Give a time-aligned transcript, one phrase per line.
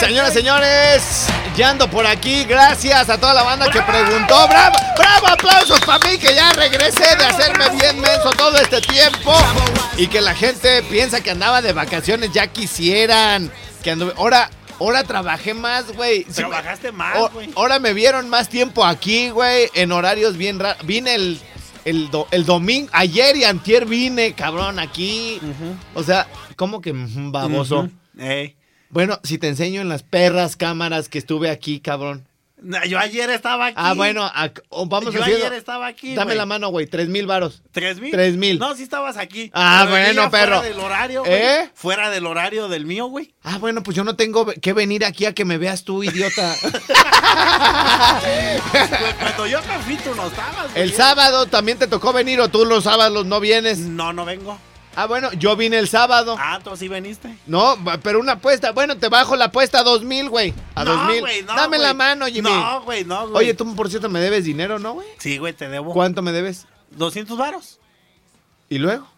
[0.00, 1.26] Señoras, señores,
[1.56, 2.44] ya ando por aquí.
[2.44, 4.46] Gracias a toda la banda que preguntó.
[4.48, 4.76] ¡Bravo!
[4.98, 5.28] ¡Bravo!
[5.28, 9.32] Aplausos para mí que ya regresé de hacerme bien menso todo este tiempo.
[9.96, 12.30] Y que la gente piensa que andaba de vacaciones.
[12.32, 13.50] Ya quisieran.
[13.82, 14.12] Que anduve.
[14.18, 16.24] Ahora, ahora trabajé más, güey.
[16.24, 17.50] Trabajaste más, güey.
[17.56, 19.70] Ahora me vieron más tiempo aquí, güey.
[19.74, 20.84] En horarios bien raros.
[20.84, 21.40] Vine el.
[21.84, 25.40] El, do- el domingo, ayer y antier vine, cabrón, aquí.
[25.94, 27.88] O sea, ¿cómo que ujú, baboso?
[28.90, 32.26] Bueno, si te enseño en las perras cámaras que estuve aquí, cabrón.
[32.88, 33.74] Yo ayer estaba aquí.
[33.78, 34.30] Ah, bueno,
[34.68, 35.46] o vamos Yo haciendo.
[35.46, 36.14] ayer estaba aquí.
[36.14, 36.38] Dame güey.
[36.38, 36.86] la mano, güey.
[36.86, 37.62] Tres mil varos.
[37.72, 38.10] ¿Tres mil?
[38.10, 38.58] Tres mil.
[38.58, 39.50] No, sí estabas aquí.
[39.52, 40.58] Ah, bueno, perro.
[40.58, 41.32] Fuera del horario, güey.
[41.32, 41.70] ¿Eh?
[41.74, 43.34] Fuera del horario del mío, güey.
[43.42, 46.54] Ah, bueno, pues yo no tengo que venir aquí a que me veas tú, idiota.
[48.70, 50.82] Pues Cuando yo me fui, tú no estabas, güey.
[50.82, 53.78] el sábado también te tocó venir o tú los sábados no vienes.
[53.78, 54.58] No, no vengo.
[54.94, 56.36] Ah, bueno, yo vine el sábado.
[56.38, 57.34] Ah, tú sí veniste.
[57.46, 58.72] No, pero una apuesta.
[58.72, 60.52] Bueno, te bajo la apuesta a dos mil, güey.
[60.74, 61.20] A dos no, mil.
[61.20, 61.88] güey, no, Dame güey.
[61.88, 62.50] la mano, Jimmy.
[62.50, 63.44] No, güey, no, güey.
[63.46, 65.06] Oye, tú por cierto me debes dinero, ¿no, güey?
[65.18, 65.92] Sí, güey, te debo.
[65.92, 66.66] ¿Cuánto me debes?
[66.90, 67.80] 200 varos.
[68.68, 69.08] ¿Y luego?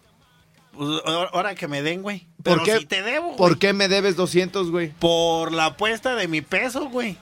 [0.77, 2.27] Pues, ahora- ahora que me den, güey.
[2.43, 2.79] ¿Por Pero qué?
[2.79, 3.37] sí te debo, güey.
[3.39, 4.91] ¿Por qué me debes 200, güey?
[4.99, 7.17] Por la apuesta de mi peso, güey.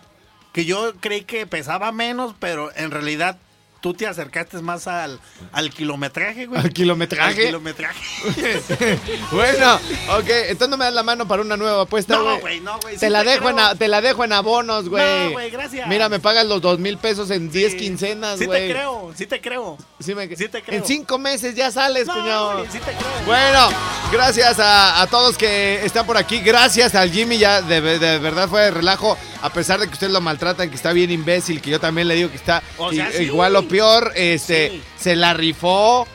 [0.53, 3.39] Que yo creí que pesaba menos, pero en realidad
[3.83, 5.21] tú te acercaste más al,
[5.53, 6.59] al kilometraje, güey.
[6.61, 7.41] ¿Al kilometraje?
[7.43, 8.01] Al kilometraje.
[9.33, 9.75] bueno,
[10.17, 12.41] ok, entonces no me das la mano para una nueva apuesta, No, güey.
[12.41, 12.95] güey, no, güey.
[12.97, 15.25] Te sí la dejo en a- te la dejo en abonos, güey.
[15.27, 15.89] No, güey, gracias.
[15.89, 17.79] Mira, me pagas los dos mil pesos en 10 Sí.
[17.79, 18.69] quincenas, Sí güey.
[18.69, 19.79] te creo, sí te creo.
[20.01, 20.79] Sí me- Sí te creo.
[20.79, 22.59] En cinco meses ya sales, No, cuñado.
[22.59, 23.27] güey, sí te creo.
[23.27, 23.69] Bueno,
[24.13, 26.41] gracias a, a todos que están por aquí.
[26.41, 29.19] Gracias al Jimmy, ya de, de verdad fue de relajo.
[29.43, 32.15] A pesar de que ustedes lo maltratan, que está bien imbécil, que yo también le
[32.15, 33.23] digo que está O sea, i- sí.
[33.25, 34.83] igual o peor, este, Sí.
[34.99, 36.07] se la rifó.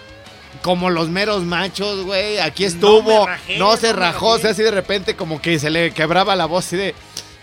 [0.63, 2.39] Como los meros machos, güey.
[2.39, 3.27] Aquí estuvo.
[3.27, 4.29] rajé, no se no rajó.
[4.29, 6.95] O sea, así de repente como que se le quebraba la voz así de...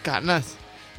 [0.02, 0.44] Canas,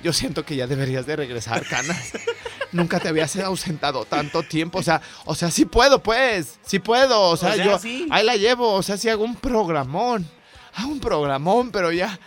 [0.03, 2.11] yo siento que ya deberías de regresar, Canas.
[2.71, 4.79] Nunca te habías ausentado tanto tiempo.
[4.79, 6.55] O sea, o sea, sí puedo, pues.
[6.65, 7.21] Sí puedo.
[7.21, 8.07] O sea, sea, yo sí.
[8.11, 8.73] ahí la llevo.
[8.73, 10.27] O sea, sí hago un programón.
[10.75, 12.17] Hago un programón, pero ya.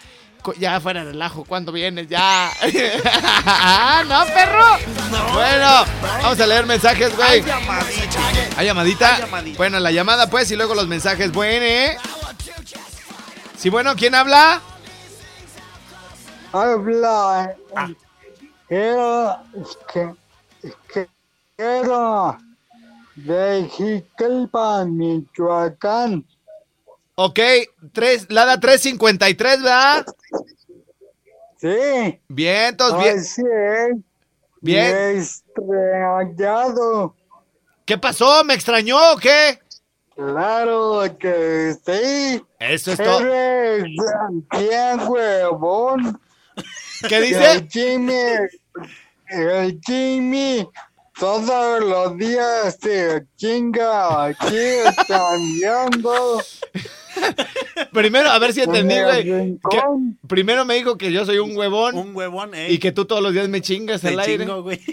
[0.55, 2.09] Ya fuera de relajo, ¿cuándo vienes?
[2.09, 2.51] Ya.
[3.45, 5.33] ah, no, perro.
[5.33, 5.85] Bueno,
[6.23, 7.45] vamos a leer mensajes, güey.
[8.57, 9.27] Hay llamadita.
[9.57, 11.33] Bueno, la llamada pues y luego los mensajes.
[11.33, 11.97] Bueno, ¿eh?
[13.57, 14.61] Sí, bueno, ¿quién habla?
[16.53, 17.55] Habla.
[17.75, 17.89] Ah.
[18.69, 19.37] Quiero.
[19.93, 20.15] Que,
[20.93, 21.09] que,
[21.57, 22.39] quiero.
[23.17, 26.25] De Jiquilpan, Michoacán.
[27.21, 27.41] Ok,
[27.93, 30.07] tres, Lada 353, ¿verdad?
[31.57, 32.21] Sí.
[32.29, 33.19] Bien, entonces, bien.
[33.19, 33.97] Así es.
[34.61, 35.19] Bien.
[35.19, 37.17] Estrellado.
[37.85, 38.45] ¿Qué pasó?
[38.45, 39.59] ¿Me extrañó o qué?
[40.15, 42.41] Claro que sí.
[42.61, 43.19] Eso es todo.
[43.21, 43.83] Eres
[44.53, 46.21] bien huevón.
[47.09, 47.69] ¿Qué El dice?
[47.69, 48.13] Jimmy,
[49.31, 50.69] el Jimmy,
[51.19, 56.41] todos los días se chinga aquí cambiando.
[57.93, 59.59] Primero, a ver si entendí, güey.
[60.27, 62.73] Primero me dijo que yo soy un huevón Un huevón, eh.
[62.73, 64.45] y que tú todos los días me chingas te el aire.
[64.45, 64.81] chingo, güey.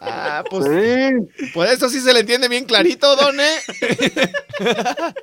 [0.00, 3.56] Ah, pues, Sí, pues eso sí se le entiende bien clarito, don, ¿eh?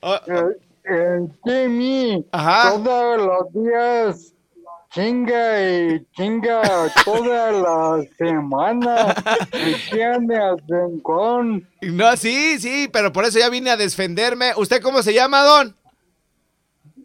[0.00, 2.72] Oh, el, el Jimmy, Ajá.
[2.72, 4.32] todos los días
[4.98, 9.14] chinga y chinga toda la semana.
[9.52, 11.68] Y tiene el rincón.
[11.82, 14.52] no, sí, sí, pero por eso ya vine a defenderme.
[14.56, 15.76] ¿Usted cómo se llama, don?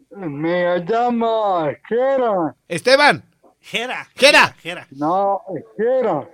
[0.10, 2.56] Me llama Jera.
[2.68, 3.24] Esteban.
[3.60, 4.10] Jera.
[4.16, 4.56] Jera.
[4.62, 4.88] Jera.
[4.92, 5.42] No,
[5.78, 6.28] Jera.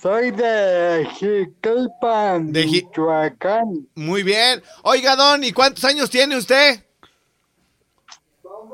[0.00, 3.88] Soy de Jiquilpan, De Michoacán.
[3.94, 4.62] Muy bien.
[4.82, 6.82] Oiga, don, ¿y cuántos años tiene usted?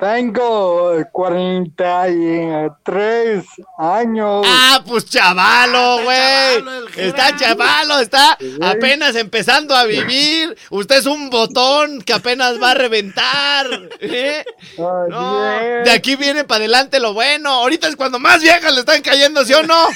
[0.00, 3.44] Tengo 43
[3.78, 4.42] años.
[4.46, 6.56] Ah, pues chavalo, Ah, está güey.
[6.56, 6.88] chavalo.
[6.96, 10.56] Está chavalo, está apenas empezando a vivir.
[10.70, 13.66] Usted es un botón que apenas va a reventar.
[14.00, 14.44] ¿eh?
[14.78, 15.40] No,
[15.84, 17.50] de aquí viene para adelante lo bueno.
[17.50, 19.86] Ahorita es cuando más viejas le están cayendo, ¿sí o no?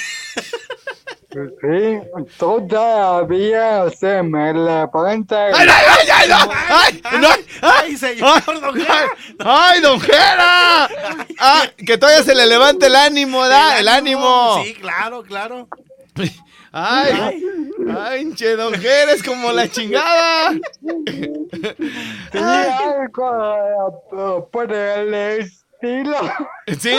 [1.31, 1.99] Sí,
[2.39, 5.45] todavía se me levanta.
[5.45, 6.51] ¡Ay, ay, ay, ay, no!
[6.69, 7.27] ¡Ay, no!
[7.61, 9.09] ¡Ay, Ay, señor, don Jera.
[9.37, 10.89] ¡Ay, don Jera!
[11.39, 13.79] Ah, que todavía se le levante el ánimo, ¿da?
[13.79, 14.63] El ánimo.
[14.63, 15.67] Sí, claro, claro.
[16.71, 17.43] ¡Ay!
[17.95, 20.51] ¡Ay, che, don Jera, es como la chingada!
[22.31, 26.17] Sí, algo eh, por el estilo.
[26.79, 26.91] ¿Sí?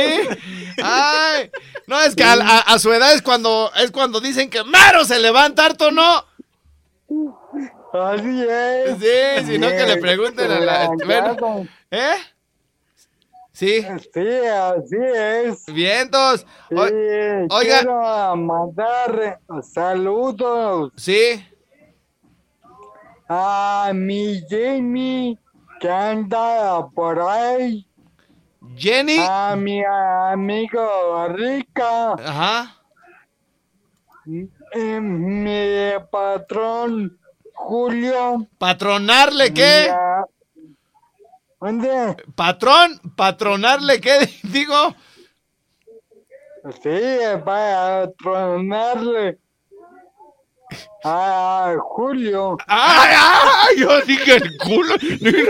[0.82, 1.50] ¡Ay!
[1.86, 5.04] No, es que a, a- a su edad es cuando, es cuando dicen que Maro
[5.04, 6.24] se levanta harto, ¿no?
[7.92, 8.98] Así es.
[8.98, 10.86] Sí, si no que le pregunten a la...
[11.04, 12.14] Bueno, Bueno, ¿eh?
[13.52, 13.82] Sí,
[14.14, 15.66] Sí, así es.
[15.66, 16.46] vientos.
[16.70, 16.76] Sí,
[17.50, 17.78] oiga.
[17.80, 19.40] quiero mandar
[19.74, 21.44] saludos sí,
[23.28, 25.36] a mi Jamie
[25.80, 27.86] que anda por ahí,
[28.76, 29.16] Jenny.
[29.18, 32.76] a mi amigo Rica, Ajá.
[34.26, 37.18] eh, mi patrón
[37.54, 38.46] Julio.
[38.58, 39.88] ¿Patronarle qué?
[39.90, 40.24] a-
[41.60, 42.16] ¿Dónde?
[42.34, 43.00] ¿Patrón?
[43.16, 44.18] ¿Patronarle qué?
[44.44, 44.94] Digo.
[46.82, 47.00] Sí,
[47.44, 49.38] para tronarle
[51.04, 52.56] a Julio.
[52.66, 53.80] ¡Ay, ay!
[53.80, 54.94] Yo dije el culo.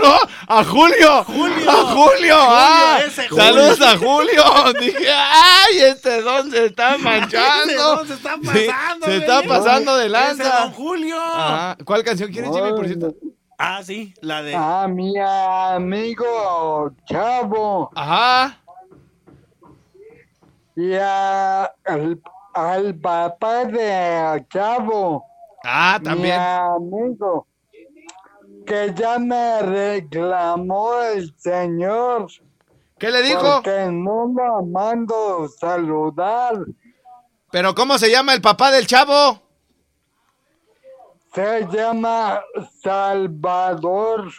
[0.01, 0.15] No,
[0.47, 1.23] a Julio.
[1.25, 1.69] Julio.
[1.69, 2.35] A Julio.
[2.39, 2.99] ah.
[3.05, 3.43] ese Julio.
[3.43, 4.43] Saludos a Julio.
[4.79, 5.77] Dije, ¡ay!
[5.89, 7.73] Este don se está manchando.
[7.95, 9.19] don se está Sí, pasando, se güey.
[9.19, 10.59] está pasando de Ese lanza.
[10.61, 11.17] don Julio.
[11.21, 11.77] Ajá.
[11.85, 13.13] ¿Cuál canción quieres, Jimmy, por cierto?
[13.57, 14.55] Ah, sí, la de.
[14.55, 18.57] A mi amigo Chavo Ajá.
[20.75, 22.19] y a, al,
[22.53, 25.25] al papá de Chavo,
[25.63, 26.39] Ah, mi también.
[26.39, 27.47] amigo,
[28.65, 32.27] que ya me reclamó el señor.
[32.97, 33.41] ¿Qué le dijo?
[33.41, 36.53] Porque no lo mando saludar.
[37.51, 39.41] ¿Pero cómo se llama el papá del chavo?
[41.33, 42.41] Se llama
[42.83, 44.31] Salvador.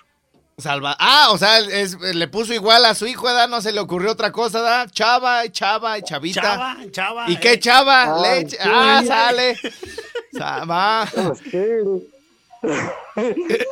[0.62, 0.96] Salva.
[0.98, 3.48] Ah, o sea, es- le puso igual a su hijo, ¿verdad?
[3.48, 4.88] No se le ocurrió otra cosa, ¿verdad?
[4.90, 6.40] Chava, chava, y chavita.
[6.40, 7.24] Chava, chava.
[7.30, 7.60] ¿Y qué eh.
[7.60, 8.16] chava?
[8.16, 8.56] Ay, Leche.
[8.56, 8.68] sí.
[8.72, 9.58] Ah, sale.
[10.32, 11.06] Sa- Va.
[11.50, 11.58] Sí.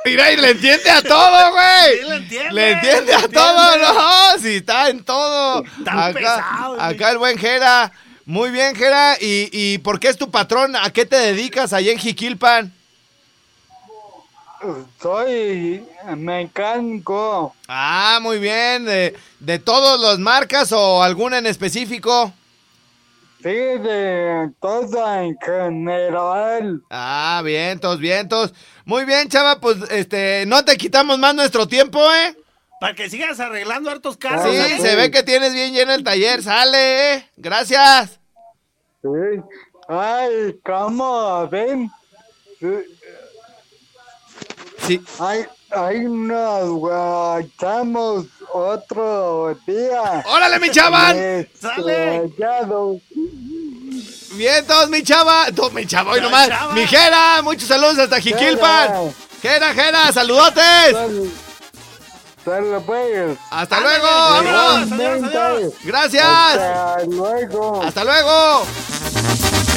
[0.04, 1.98] Mira, y le entiende a todo, güey.
[2.00, 3.94] Sí, le entiende, Le entiende le a todo, entiende.
[3.94, 4.38] no.
[4.40, 5.62] Si está en todo.
[5.84, 6.94] Tan acá, pesado, güey.
[6.94, 7.92] acá el buen Jera.
[8.26, 9.16] Muy bien, Jera.
[9.20, 10.76] ¿Y, ¿Y por qué es tu patrón?
[10.76, 12.72] ¿A qué te dedicas allá en Jiquilpan?
[15.00, 15.86] Soy
[16.16, 17.54] mecánico.
[17.68, 18.84] Ah, muy bien.
[18.84, 22.32] ¿De, de todos los marcas o alguna en específico?
[23.42, 26.82] Sí, de todo en general.
[26.90, 28.52] Ah, vientos, vientos.
[28.84, 32.36] Muy bien, chava, pues este, no te quitamos más nuestro tiempo, ¿eh?
[32.80, 34.50] Para que sigas arreglando hartos casos.
[34.54, 37.28] Sí, Ah, se ve que tienes bien lleno el taller, sale, ¿eh?
[37.36, 38.20] Gracias.
[39.02, 39.08] Sí.
[39.88, 41.90] Ay, ¿cómo ven?
[42.58, 42.66] Sí,
[44.86, 45.00] Sí.
[45.18, 50.24] Ay, ay, nos guachamos otro día.
[50.26, 51.48] ¡Órale, mi chaval!
[51.60, 52.16] Sale.
[52.24, 52.96] Estrellado.
[54.32, 55.46] Vientos, mi chava.
[55.56, 56.48] No, mi chava, hoy nomás.
[56.48, 56.72] chava.
[56.72, 59.12] Mi Jera, muchos saludos hasta Jiquilpan.
[59.42, 60.62] Jera, Jera, saludotes.
[60.92, 61.30] Sal- Sale,
[62.44, 63.38] pues.
[63.50, 64.90] Hasta Ándale, luego, vámonos.
[64.90, 64.92] vámonos.
[64.92, 65.72] adiós, adiós.
[65.84, 66.24] Gracias.
[66.26, 67.82] Hasta luego.
[67.82, 68.66] Hasta luego.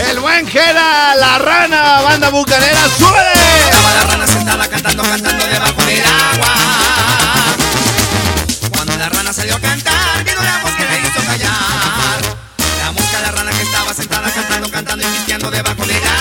[0.09, 3.69] El buen Jera, la rana, banda bucanera, súbele.
[3.69, 6.53] Estaba la rana sentada cantando, cantando debajo del agua.
[8.73, 12.21] Cuando la rana salió a cantar, vino la mosca la hizo callar.
[12.83, 16.12] La mosca, la rana que estaba sentada cantando, cantando y pisteando debajo del agua.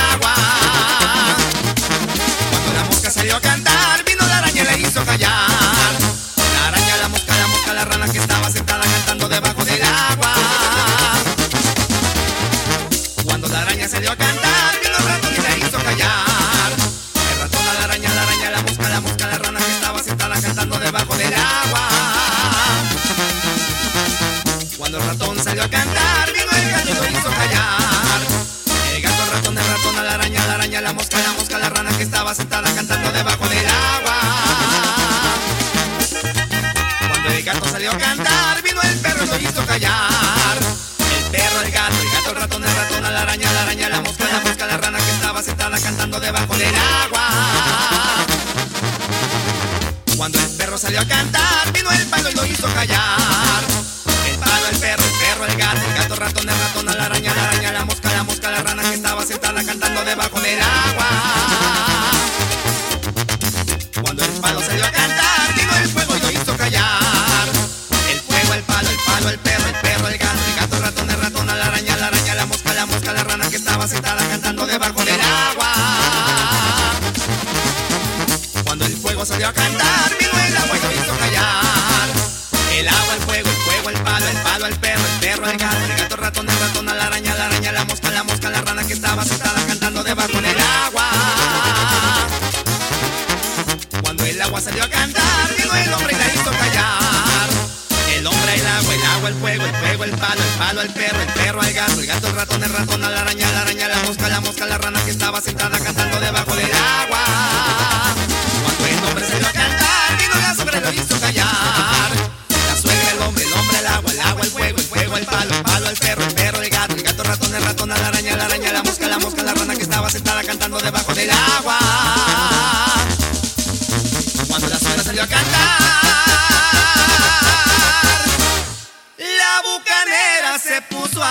[98.22, 100.90] El hombre y agua, el agua, el fuego, el fuego, el palo, el palo, el
[100.90, 103.88] perro, el perro, el gato, el gato, el ratón, el ratón, la araña, la araña,
[103.88, 108.11] la mosca, la mosca, la rana que estaba sentada cantando debajo del agua.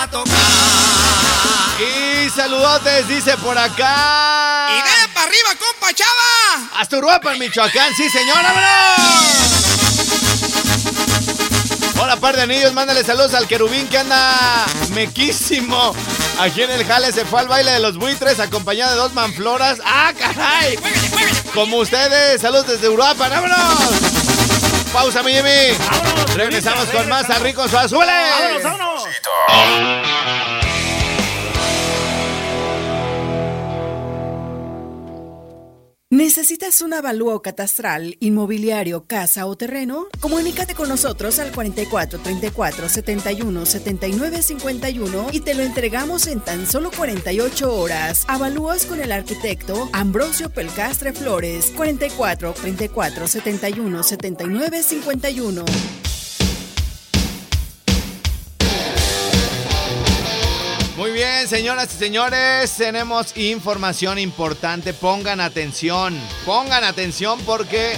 [0.02, 0.34] A tocar.
[1.78, 4.68] Y saludotes, dice por acá.
[4.70, 6.68] Y ven para arriba, compa chava.
[6.78, 9.22] Hasta Uruapan, Michoacán, sí, señora, vámonos.
[12.00, 15.94] Hola, par de anillos, mándale saludos al querubín que anda mequísimo.
[16.40, 19.78] Aquí en el Jale se fue al baile de los buitres acompañado de dos manfloras.
[19.84, 20.76] ¡Ah, caray!
[21.54, 24.21] Como ustedes, saludos desde Uruapan, vámonos.
[24.92, 25.76] Pausa, mi Jimmy.
[25.90, 27.38] Vámonos, Regresamos con más a.
[27.38, 27.66] Rico.
[27.68, 28.12] ¡Súbele!
[28.62, 30.51] ¡Vámonos, vámonos!
[36.12, 40.08] ¿Necesitas un avalúo catastral, inmobiliario, casa o terreno?
[40.20, 46.66] Comunícate con nosotros al 44 34 71 79 51 y te lo entregamos en tan
[46.66, 48.26] solo 48 horas.
[48.28, 51.72] Avalúas con el arquitecto Ambrosio Pelcastre Flores.
[51.74, 55.64] 44 34 71 79 51.
[61.12, 64.94] Muy bien, señoras y señores, tenemos información importante.
[64.94, 67.92] Pongan atención, pongan atención porque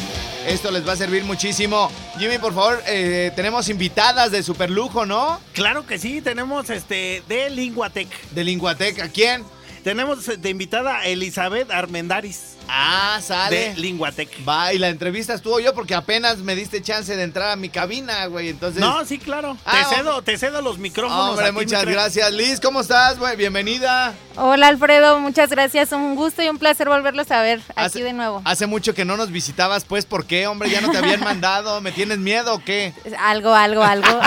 [0.48, 1.92] esto les va a servir muchísimo.
[2.18, 5.40] Jimmy, por favor, eh, tenemos invitadas de super lujo, ¿no?
[5.52, 8.08] Claro que sí, tenemos este de Linguatec.
[8.32, 9.08] De Linguateca.
[9.08, 9.44] ¿Quién?
[9.84, 13.70] Tenemos de invitada a Elizabeth Armendaris Ah, sale.
[13.74, 14.28] de Linguatec.
[14.48, 17.68] Va, y la entrevista estuvo yo porque apenas me diste chance de entrar a mi
[17.68, 18.48] cabina, güey.
[18.48, 18.80] Entonces.
[18.80, 19.56] No, sí, claro.
[19.64, 21.30] Ah, te cedo, te cedo los micrófonos.
[21.30, 22.32] Hombre, muchas gracias.
[22.32, 23.36] Liz, ¿cómo estás, güey?
[23.36, 24.14] Bienvenida.
[24.36, 25.92] Hola Alfredo, muchas gracias.
[25.92, 28.42] Un gusto y un placer volverlos a ver aquí de nuevo.
[28.44, 30.70] Hace mucho que no nos visitabas, pues, ¿por qué, hombre?
[30.70, 31.80] ¿Ya no te habían mandado?
[31.80, 32.92] ¿Me tienes miedo o qué?
[33.18, 34.20] Algo, algo, algo.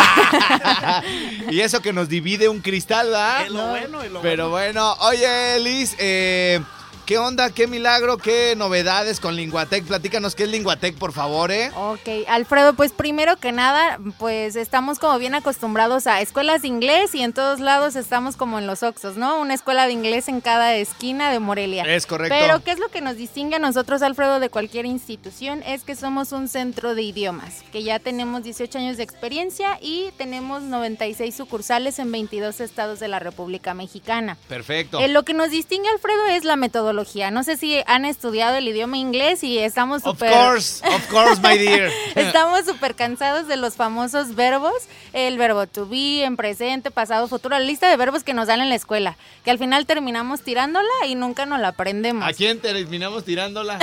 [1.50, 3.46] y eso que nos divide un cristal, ¿verdad?
[3.46, 4.96] Es lo bueno, es lo Pero bueno.
[4.96, 6.62] bueno, oye, Liz, eh,
[7.08, 7.50] ¿qué onda?
[7.52, 8.18] ¿Qué milagro?
[8.18, 9.86] ¿Qué novedades con Linguatec?
[9.86, 11.72] Platícanos qué es Linguatec, por favor, ¿eh?
[11.74, 17.16] ok, Alfredo, pues primero que nada, pues estamos como bien acostumbrados a escuelas de inglés
[17.16, 19.40] y en todos lados estamos como en los Oxos, ¿no?
[19.40, 21.84] Una escuela de inglés en cada esquina de Morelia.
[21.84, 22.36] Es correcto.
[22.38, 25.64] Pero ¿qué es lo que nos distingue a nosotros, Alfredo, de cualquier institución?
[25.66, 30.10] Es que somos un centro de idiomas, que ya tenemos 18 años de experiencia y
[30.18, 34.38] tenemos 96 sucursales en 22 estados de la República Mexicana.
[34.50, 35.00] Perfecto.
[35.00, 36.97] Eh, lo que nos distingue, Alfredo, es la metodología.
[37.32, 40.32] No sé si han estudiado el idioma inglés y estamos Of súper...
[40.32, 41.92] course, of course, my dear.
[42.16, 44.74] Estamos súper cansados de los famosos verbos,
[45.14, 48.62] el verbo to be, en presente, pasado, futuro, la lista de verbos que nos dan
[48.62, 52.28] en la escuela, que al final terminamos tirándola y nunca nos la aprendemos.
[52.28, 53.78] ¿A quién terminamos tirándola?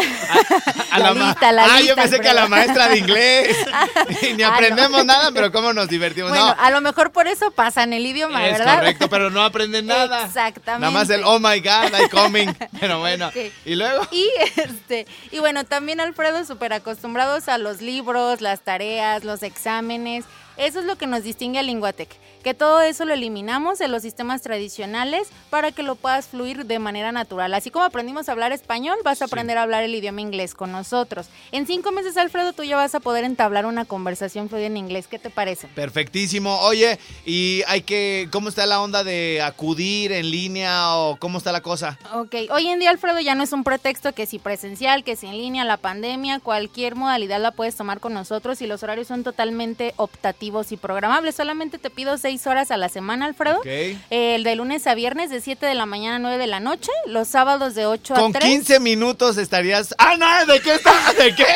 [0.91, 3.57] A, La lista, la Ah, yo lista, pensé que a la maestra de inglés.
[4.23, 4.55] y ni Ah, no.
[4.55, 6.31] aprendemos nada, pero cómo nos divertimos.
[6.31, 8.77] Bueno, no, a lo mejor por eso pasan el idioma, es ¿verdad?
[8.77, 10.25] correcto, pero no aprenden nada.
[10.27, 10.81] Exactamente.
[10.81, 12.55] Nada más el oh my god, I coming.
[12.81, 13.29] Pero bueno.
[13.29, 13.37] Ok.
[13.65, 14.07] Y luego.
[14.11, 20.25] Y este, y bueno, también Alfredo, súper acostumbrados a los libros, las tareas, los exámenes.
[20.57, 22.09] Eso es lo que nos distingue a Linguatec,
[22.45, 26.79] que todo eso lo eliminamos de los sistemas tradicionales para que lo puedas fluir de
[26.79, 27.55] manera natural.
[27.55, 30.71] Así como aprendimos a hablar español, vas a aprender a hablar el idioma inglés con
[30.71, 31.27] nosotros.
[31.53, 35.09] En cinco meses, Alfredo, tú ya vas a poder entablar una conversación fluida en inglés.
[35.09, 35.69] ¿Qué te parece?
[35.69, 36.61] Perfectísimo.
[36.61, 38.29] Oye, y hay que.
[38.31, 41.99] ¿Cómo está la onda de acudir en línea o cómo está la cosa?
[42.13, 45.27] Ok, hoy en día Alfredo ya no es un pretexto que si presencial, que si
[45.27, 49.25] en línea, la pandemia, cualquier modalidad la puedes tomar con nosotros y los horarios son
[49.25, 51.37] totalmente optativos y programables.
[51.37, 53.59] Solamente te pido seis horas a la semana, Alfredo.
[53.59, 53.67] Ok.
[53.67, 56.61] Eh, el de lunes a viernes de 7 de la mañana a 9 de la
[56.61, 58.45] noche, los sábados de 8 Con a 3.
[58.51, 59.95] 15 minutos estarías.
[59.99, 60.53] ¡Ah, no!
[60.53, 60.93] ¿De qué, está...
[61.19, 61.47] ¿De qué?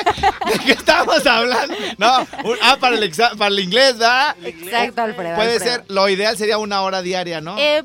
[0.52, 1.74] ¿De qué estamos hablando?
[1.98, 4.36] No, un- ah, para el, exa- para el inglés, ¿verdad?
[4.44, 5.36] Exacto, Alfredo.
[5.36, 5.74] Puede Alfredo.
[5.76, 7.56] ser, lo ideal sería una hora diaria, ¿no?
[7.58, 7.82] Eh,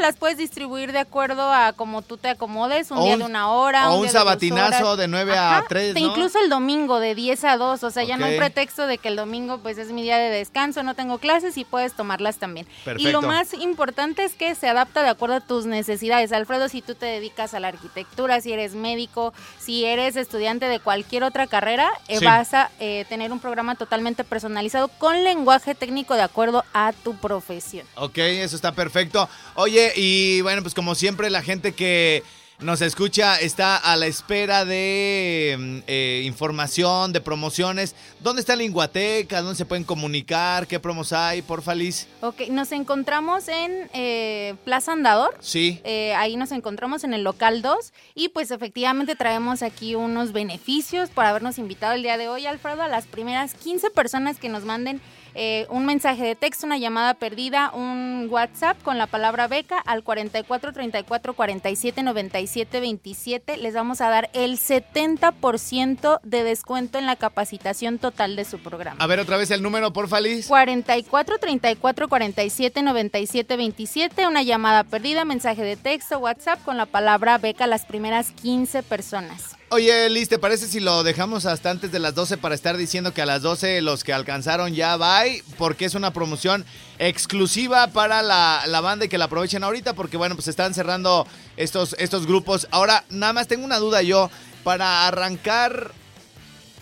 [0.00, 3.50] las puedes distribuir de acuerdo a como tú te acomodes, un día un- de una
[3.50, 3.90] hora.
[3.90, 6.06] o un de dos sabatinazo de nueve a Ajá, tres, te- ¿no?
[6.06, 9.08] Incluso el domingo de 10 a 2, o sea, ya no hay pretexto de que
[9.08, 11.94] el domingo pues es mi día de descanso, no tengo clases y puedes
[12.38, 12.66] también.
[12.98, 16.32] Y lo más importante es que se adapta de acuerdo a tus necesidades.
[16.32, 20.80] Alfredo, si tú te dedicas a la arquitectura, si eres médico, si eres estudiante de
[20.80, 22.24] cualquier otra carrera, eh, Sí.
[22.24, 27.16] vas a eh, tener un programa totalmente personalizado con lenguaje técnico de acuerdo a tu
[27.16, 27.86] profesión.
[27.96, 29.28] Ok, eso está perfecto.
[29.54, 32.22] Oye, y bueno, pues como siempre, la gente que
[32.60, 37.94] nos escucha está a la espera de mm, eh, información, de promociones.
[38.20, 39.42] ¿Dónde está Linguateca?
[39.42, 40.66] ¿Dónde se pueden comunicar?
[40.66, 41.42] ¿Qué promos hay?
[41.42, 42.06] Porfa, Liz.
[42.20, 45.36] Ok, nos encontramos en eh, Plaza Andador.
[45.40, 45.80] Sí.
[45.84, 51.10] Eh, ahí nos encontramos en el local 2 y pues efectivamente traemos aquí unos beneficios
[51.10, 54.64] por habernos invitado el día de hoy, Alfredo, a las primeras 15 personas que nos
[54.64, 55.00] manden
[55.34, 60.02] eh, un mensaje de texto, una llamada perdida, un WhatsApp con la palabra beca al
[60.02, 63.56] 44 34 47 97 27.
[63.56, 68.96] Les vamos a dar el 70% de descuento en la capacitación total de su programa.
[69.02, 70.46] A ver otra vez el número, porfa, Liz.
[70.46, 77.38] 44 34 47 97 27, una llamada perdida, mensaje de texto, WhatsApp con la palabra
[77.38, 79.56] beca a las primeras 15 personas.
[79.74, 83.12] Oye, Liz, ¿te parece si lo dejamos hasta antes de las 12 para estar diciendo
[83.12, 85.42] que a las 12 los que alcanzaron ya bye?
[85.58, 86.64] Porque es una promoción
[87.00, 91.26] exclusiva para la, la banda y que la aprovechen ahorita porque, bueno, pues están cerrando
[91.56, 92.68] estos, estos grupos.
[92.70, 94.30] Ahora, nada más tengo una duda yo.
[94.62, 95.90] Para arrancar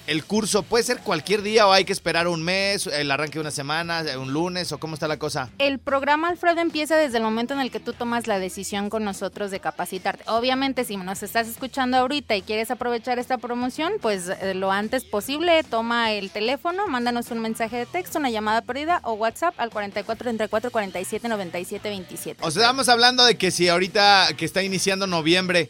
[0.06, 3.40] el curso, ¿puede ser cualquier día o hay que esperar un mes, el arranque de
[3.40, 5.50] una semana, un lunes o cómo está la cosa?
[5.58, 9.04] El programa Alfredo empieza desde el momento en el que tú tomas la decisión con
[9.04, 10.24] nosotros de capacitarte.
[10.26, 15.04] Obviamente, si nos estás escuchando ahorita y quieres aprovechar esta promoción, pues eh, lo antes
[15.04, 19.70] posible, toma el teléfono, mándanos un mensaje de texto, una llamada perdida o WhatsApp al
[19.70, 22.44] 44 34 47 97 27.
[22.44, 25.68] O sea, estamos hablando de que si ahorita que está iniciando noviembre,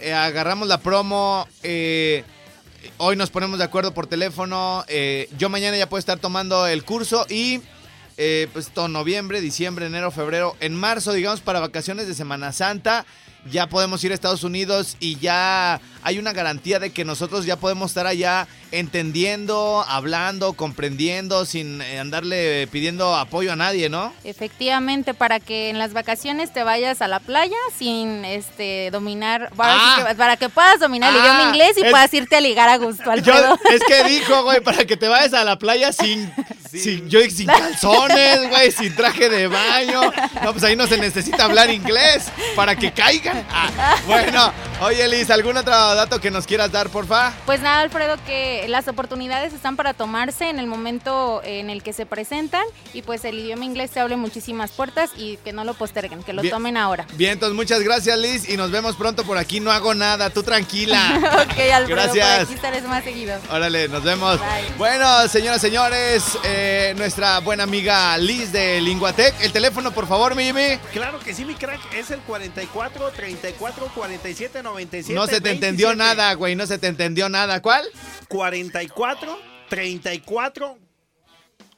[0.00, 2.24] eh, agarramos la promo, eh,
[2.96, 6.84] hoy nos ponemos de acuerdo por teléfono, eh, yo mañana ya puedo estar tomando el
[6.84, 7.60] curso y
[8.16, 13.06] eh, pues todo noviembre, diciembre, enero, febrero, en marzo, digamos, para vacaciones de Semana Santa,
[13.50, 17.56] ya podemos ir a Estados Unidos y ya hay una garantía de que nosotros ya
[17.56, 24.12] podemos estar allá entendiendo, hablando, comprendiendo, sin eh, andarle pidiendo apoyo a nadie, ¿no?
[24.24, 29.74] Efectivamente, para que en las vacaciones te vayas a la playa sin este dominar, para,
[29.76, 30.04] Ah.
[30.08, 32.68] que, para que puedas dominar el Ah, idioma inglés y es- puedas irte a ligar
[32.68, 33.58] a gusto, Yo, Alfredo.
[33.70, 36.32] es que dijo, güey, para que te vayas a la playa sin,
[36.70, 40.00] sin, yo, sin calzones, güey, sin traje de baño.
[40.42, 43.46] No, pues ahí no se necesita hablar inglés para que caigan.
[43.50, 47.32] Ah, bueno, oye, Liz, ¿algún otro dato que nos quieras dar, porfa?
[47.46, 51.92] Pues nada, Alfredo, que las oportunidades están para tomarse en el momento en el que
[51.92, 55.74] se presentan y pues el idioma inglés te abre muchísimas puertas y que no lo
[55.74, 56.52] posterguen, que lo Bien.
[56.54, 57.06] tomen ahora.
[57.14, 59.60] Bien, entonces muchas gracias, Liz, y nos vemos pronto por aquí.
[59.60, 61.18] No hago nada, tú tranquila.
[61.42, 62.36] ok, Alfredo, Gracias.
[62.38, 63.38] por aquí estaré más seguido.
[63.50, 64.38] Órale, nos vemos.
[64.40, 64.76] Bye.
[64.76, 69.40] Bueno, señoras, señores, eh, nuestra buena amiga Liz de Linguatec.
[69.40, 70.78] El teléfono, por favor, mi Jimmy.
[70.92, 71.80] Claro que sí, mi crack.
[71.92, 75.14] Es el 44 34 47 97.
[75.14, 75.96] No se te entendió 27.
[75.96, 77.60] nada, güey, no se te entendió nada.
[77.62, 77.84] ¿Cuál?
[78.28, 80.78] 44 34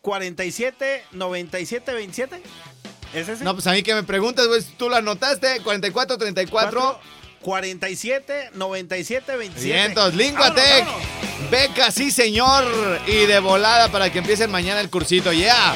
[0.00, 2.42] 47 97 27.
[3.14, 3.44] ¿Es ese?
[3.44, 7.00] No, pues a mí que me preguntas, güey, tú lo anotaste, 44, 34.
[7.42, 9.74] 47 97 27.
[9.74, 10.86] Vientos, Linguatec.
[11.50, 12.64] Beca, sí, señor.
[13.06, 15.74] Y de volada para que empiecen mañana el cursito, yeah.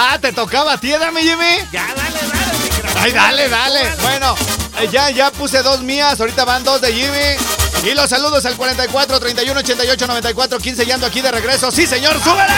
[0.00, 1.58] Ah, te tocaba a ti, dame, Jimmy.
[1.72, 3.00] Ya, dale, dale.
[3.00, 3.80] Ay, dale, dale.
[4.00, 4.36] Bueno,
[4.78, 6.20] eh, ya, ya puse dos mías.
[6.20, 7.90] Ahorita van dos de Jimmy.
[7.90, 10.86] Y los saludos al 44 31 88 94 15.
[10.86, 11.72] Ya ando aquí de regreso.
[11.72, 12.54] Sí, señor, súbele.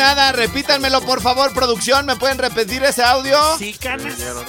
[0.00, 0.32] Nada.
[0.32, 2.06] Repítanmelo, por favor, producción.
[2.06, 3.38] ¿Me pueden repetir ese audio?
[3.58, 4.18] Sí, canas.
[4.18, 4.40] Llegara.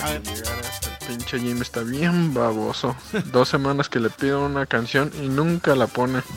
[0.62, 2.96] Este pinche Jimmy está bien baboso.
[3.26, 6.24] Dos semanas que le pido una canción y nunca la pone.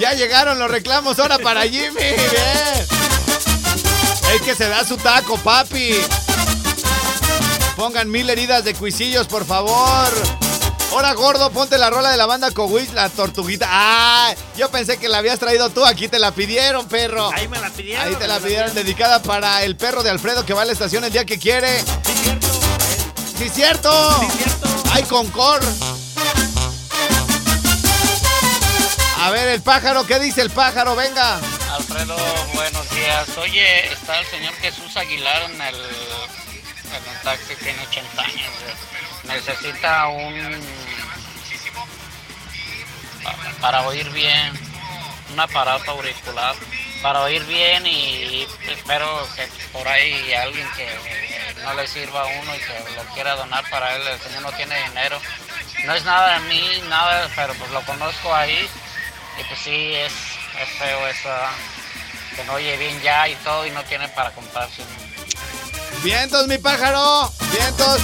[0.00, 1.94] Ya llegaron los reclamos ahora para Jimmy.
[1.94, 2.86] Bien.
[4.34, 5.94] Es que se da su taco, papi.
[7.76, 10.08] Pongan mil heridas de cuisillos, por favor.
[10.90, 13.66] Ahora, gordo, ponte la rola de la banda Cowish, la tortuguita.
[13.68, 15.84] Ah, yo pensé que la habías traído tú.
[15.84, 17.30] Aquí te la pidieron, perro.
[17.34, 18.06] ahí me la pidieron.
[18.06, 20.72] Ahí te me la pidieron dedicada para el perro de Alfredo que va a la
[20.72, 21.80] estación el día que quiere.
[21.80, 22.48] Sí, cierto.
[23.38, 24.20] ¡Sí, cierto!
[24.20, 24.68] Sí, cierto.
[24.92, 25.64] ¡Ay, Concord!
[29.20, 30.96] A ver, el pájaro, ¿qué dice el pájaro?
[30.96, 31.38] Venga.
[31.74, 32.16] Alfredo,
[32.54, 33.28] buenos días.
[33.36, 38.48] Oye, está el señor Jesús Aguilar en el, en el taxi, tiene 80 años.
[39.28, 40.60] Necesita un...
[43.22, 44.52] pa- para oír bien,
[45.32, 46.54] un aparato auricular,
[47.02, 50.88] para oír bien y espero que por ahí alguien que
[51.62, 54.52] no le sirva a uno y que lo quiera donar para él, el señor no
[54.52, 55.20] tiene dinero.
[55.84, 58.68] No es nada de mí, nada, pero pues lo conozco ahí
[59.38, 60.12] y pues sí, es,
[60.78, 61.28] feo eso,
[62.34, 64.82] que no oye bien ya y todo y no tiene para comprarse.
[66.02, 67.32] Vientos, mi pájaro.
[67.52, 68.00] Vientos.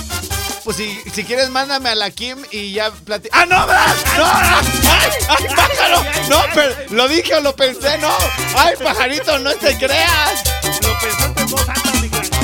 [0.64, 3.29] Pues si, si quieres, mándame a la Kim y ya plati...
[3.33, 3.94] ¡Ah, no, verdad!
[4.16, 4.24] ¡No!
[4.24, 6.03] ¡Ay, ay, pájaro!
[6.31, 8.11] No, pero lo dije o lo pensé, no.
[8.57, 10.42] ¡Ay, pajarito, no te creas!
[10.81, 12.35] Lo pensaste mi crack.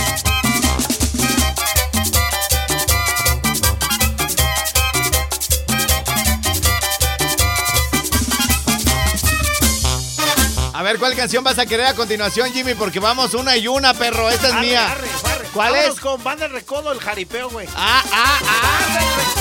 [10.74, 12.74] A ver, ¿cuál canción vas a querer a continuación, Jimmy?
[12.74, 14.28] Porque vamos una y una, perro.
[14.28, 14.90] Esta es Arre, mía.
[14.90, 15.29] arre.
[15.52, 16.00] ¿Cuál Vámonos es?
[16.00, 17.66] con Banda el Recodo, el jaripeo, güey.
[17.76, 19.39] Ah, ah, ah.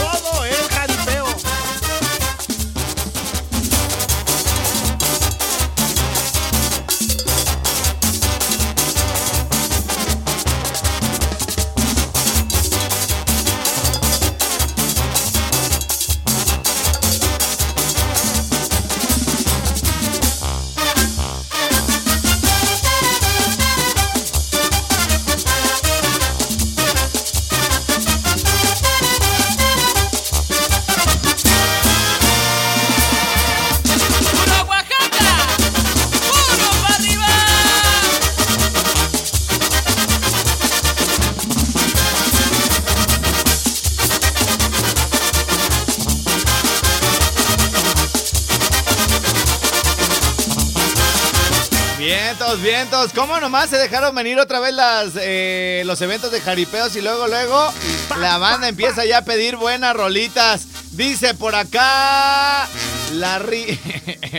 [52.49, 53.13] Vientos, vientos.
[53.13, 57.27] ¿Cómo nomás se dejaron venir otra vez las, eh, los eventos de jaripeos y luego,
[57.27, 57.71] luego
[58.17, 60.65] la banda empieza ya a pedir buenas rolitas?
[60.91, 62.67] Dice por acá
[63.13, 63.79] Larry.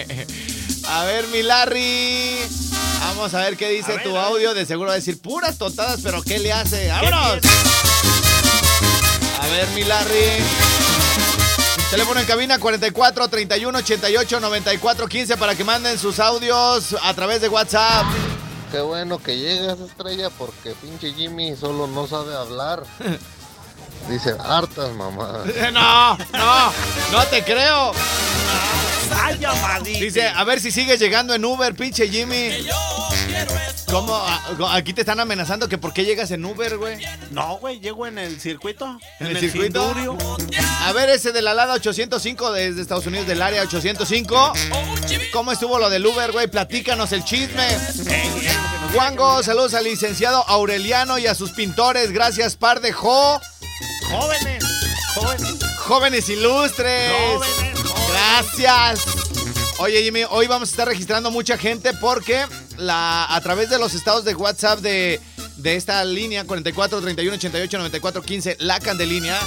[0.89, 2.35] a ver, mi Larry.
[2.99, 4.55] Vamos a ver qué dice ver, tu audio.
[4.55, 6.89] De seguro va a decir puras totadas, pero ¿qué le hace?
[6.89, 7.39] ¡Vámonos!
[9.41, 10.80] A ver, mi Larry.
[11.91, 17.41] Teléfono en cabina 44 31 88 94 15 para que manden sus audios a través
[17.41, 18.07] de WhatsApp.
[18.71, 22.85] Qué bueno que llegas, estrella, porque pinche Jimmy solo no sabe hablar.
[24.09, 25.43] Dice, hartas mamá.
[25.73, 26.73] No, no,
[27.11, 27.93] no te creo.
[29.15, 29.39] Ay.
[30.01, 32.51] Dice, a ver si sigues llegando en Uber, pinche Jimmy.
[33.91, 34.15] ¿Cómo?
[34.15, 34.41] A-
[34.75, 36.99] Aquí te están amenazando que por qué llegas en Uber, güey.
[37.31, 38.99] No, güey, llego en el circuito.
[39.19, 39.83] ¿En el circuito?
[39.95, 40.17] Cindurio.
[40.85, 44.53] A ver, ese de la Lada 805 desde Estados Unidos del área 805.
[45.33, 46.47] ¿Cómo estuvo lo del Uber, güey?
[46.47, 47.67] Platícanos el chisme.
[48.95, 52.13] Juango, saludos al licenciado Aureliano y a sus pintores.
[52.13, 53.41] Gracias, par de jo.
[54.11, 54.65] Jóvenes,
[55.15, 57.13] jóvenes, Jóvenes ilustres.
[57.35, 57.70] jóvenes.
[58.13, 59.05] Gracias.
[59.79, 62.45] Oye, Jimmy, hoy vamos a estar registrando mucha gente porque
[62.77, 65.21] la, a través de los estados de WhatsApp de,
[65.57, 69.39] de esta línea 44 31 88 94 15, la Candelínea,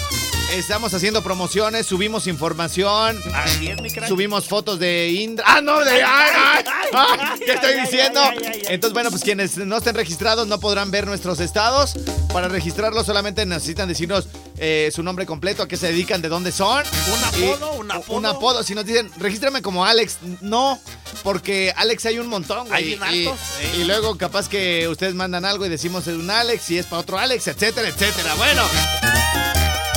[0.54, 3.19] estamos haciendo promociones, subimos información.
[3.34, 4.08] Así es, mi crack.
[4.08, 5.45] Subimos fotos de Indra.
[5.47, 5.80] ¡Ah, no!
[5.80, 7.39] De, ¡Ay, ay, ay!
[7.45, 8.21] ¿Qué estoy diciendo?
[8.69, 11.93] Entonces, bueno, pues quienes no estén registrados no podrán ver nuestros estados.
[12.32, 16.52] Para registrarlos solamente necesitan decirnos eh, su nombre completo, a qué se dedican, de dónde
[16.52, 16.84] son.
[16.86, 18.18] Un Y- apodo, un apodo.
[18.18, 18.63] Un apodo.
[18.63, 20.18] Si nos dicen, regístrame como Alex.
[20.42, 20.80] No,
[21.24, 22.98] porque Alex hay un montón, güey.
[23.02, 23.34] Hay y, eh.
[23.80, 27.02] y luego capaz que ustedes mandan algo y decimos es un Alex y es para
[27.02, 28.34] otro Alex, etcétera, etcétera.
[28.36, 28.63] Bueno.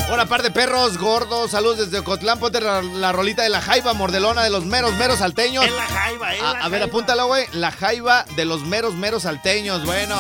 [0.09, 1.51] Hola, par de perros gordos.
[1.51, 2.39] Saludos desde Ocotlán.
[2.39, 5.65] Ponte la, la rolita de la jaiba mordelona de los meros, meros salteños.
[5.65, 6.85] Es la jaiba, es A, la a ver, jaiba.
[6.87, 7.47] apúntalo, güey.
[7.53, 9.85] La jaiba de los meros, meros salteños.
[9.85, 10.15] Bueno.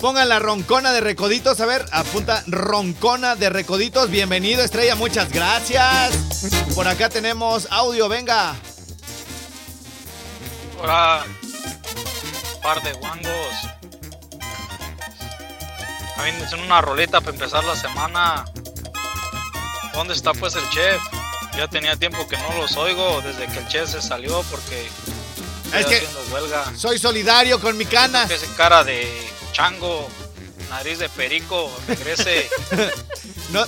[0.00, 1.60] Pongan la roncona de recoditos.
[1.60, 4.10] A ver, apunta roncona de recoditos.
[4.10, 4.94] Bienvenido, estrella.
[4.94, 6.14] Muchas gracias.
[6.74, 8.08] Por acá tenemos audio.
[8.08, 8.54] Venga.
[10.82, 11.24] Hola,
[12.62, 13.54] par de guangos.
[16.18, 18.44] Aviéntense una roleta para empezar la semana.
[19.94, 21.00] ¿Dónde está pues el chef?
[21.56, 24.86] Ya tenía tiempo que no los oigo desde que el chef se salió porque
[25.64, 26.64] estoy Es que- haciendo huelga.
[26.76, 28.24] Soy solidario con mi cana.
[28.24, 29.10] Ese cara de
[29.56, 30.06] chango,
[30.68, 32.48] nariz de perico, regrese.
[33.52, 33.64] No,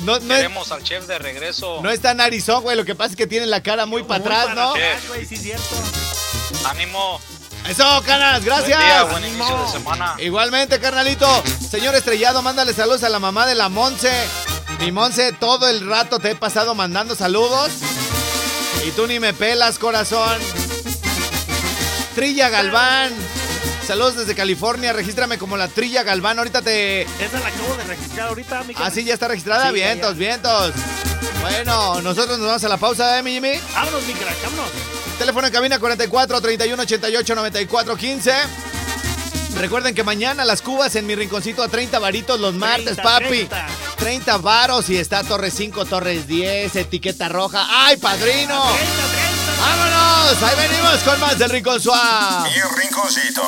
[0.00, 1.80] no, no, es, Queremos al chef de regreso.
[1.82, 2.76] no está narizón, güey.
[2.76, 4.70] Lo que pasa es que tiene la cara muy para Muy atrás, para ¿no?
[4.72, 5.74] atrás, güey, sí, cierto.
[6.66, 7.18] Ánimo.
[7.66, 8.44] Eso, canas.
[8.44, 8.76] Gracias.
[8.76, 9.44] Buen día, buen Ánimo.
[9.46, 10.14] inicio de semana.
[10.18, 11.42] Igualmente, carnalito.
[11.70, 14.12] Señor Estrellado, mándale saludos a la mamá de la Monse.
[14.80, 17.70] Mi Monse, todo el rato te he pasado mandando saludos.
[18.86, 20.38] Y tú ni me pelas, corazón.
[22.14, 23.14] Trilla Galván.
[23.86, 24.92] Saludos desde California.
[24.92, 26.38] Regístrame como la Trilla Galván.
[26.38, 27.02] Ahorita te.
[27.02, 29.68] Esa la acabo de registrar ahorita, mi Ah, sí, ya está registrada.
[29.68, 30.18] Sí, vientos, ya.
[30.18, 30.72] vientos.
[31.40, 33.52] Bueno, nosotros nos vamos a la pausa, ¿eh, mi Jimmy?
[33.74, 34.70] Vámonos, mi crack, vámonos.
[35.18, 38.32] Teléfono en cabina 44 31 88 94 15.
[39.58, 43.26] Recuerden que mañana las cubas en mi rinconcito a 30 varitos los martes, 30, papi.
[43.44, 43.66] 30.
[43.98, 47.66] 30 varos y está Torres 5, Torres 10, etiqueta roja.
[47.68, 48.62] ¡Ay, padrino!
[48.72, 49.11] 30, 30.
[49.62, 50.42] ¡Vámonos!
[50.42, 52.50] Ahí venimos con más del Rincón Suave.
[52.50, 53.42] Mi rinconcito.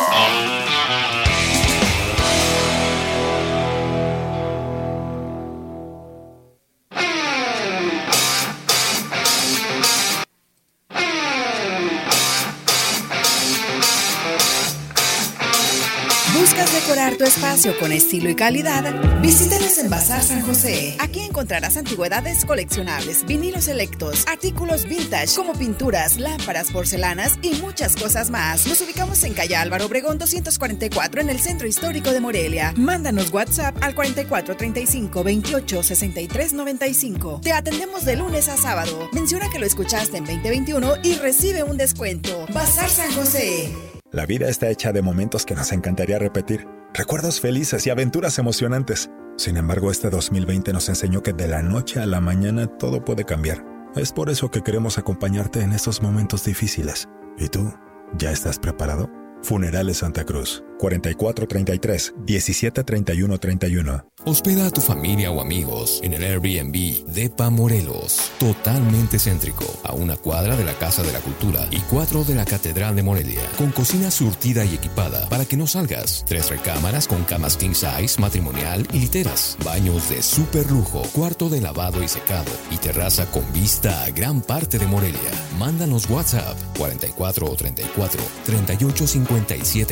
[16.84, 18.84] Decorar tu espacio con estilo y calidad?
[19.22, 20.96] Visítanos en Bazar San José.
[20.98, 28.28] Aquí encontrarás antigüedades coleccionables, vinilos selectos, artículos vintage como pinturas, lámparas, porcelanas y muchas cosas
[28.28, 28.66] más.
[28.66, 32.74] Nos ubicamos en calle Álvaro Obregón 244 en el centro histórico de Morelia.
[32.76, 37.40] Mándanos WhatsApp al 4435 28 63 95.
[37.42, 39.08] Te atendemos de lunes a sábado.
[39.12, 42.46] Menciona que lo escuchaste en 2021 y recibe un descuento.
[42.52, 43.93] Bazar San José.
[44.14, 49.10] La vida está hecha de momentos que nos encantaría repetir, recuerdos felices y aventuras emocionantes.
[49.36, 53.24] Sin embargo, este 2020 nos enseñó que de la noche a la mañana todo puede
[53.24, 53.64] cambiar.
[53.96, 57.08] Es por eso que queremos acompañarte en estos momentos difíciles.
[57.36, 57.74] ¿Y tú?
[58.16, 59.10] ¿Ya estás preparado?
[59.44, 64.08] Funerales Santa Cruz, 4433 173131.
[64.26, 70.16] Hospeda a tu familia o amigos en el Airbnb Depa Morelos, totalmente céntrico, a una
[70.16, 73.70] cuadra de la Casa de la Cultura y cuatro de la Catedral de Morelia, con
[73.70, 78.88] cocina surtida y equipada para que no salgas, tres recámaras con camas king size, matrimonial
[78.94, 84.04] y literas, baños de super lujo, cuarto de lavado y secado y terraza con vista
[84.04, 85.20] a gran parte de Morelia.
[85.58, 89.33] Mándanos WhatsApp 44 o 34 38 57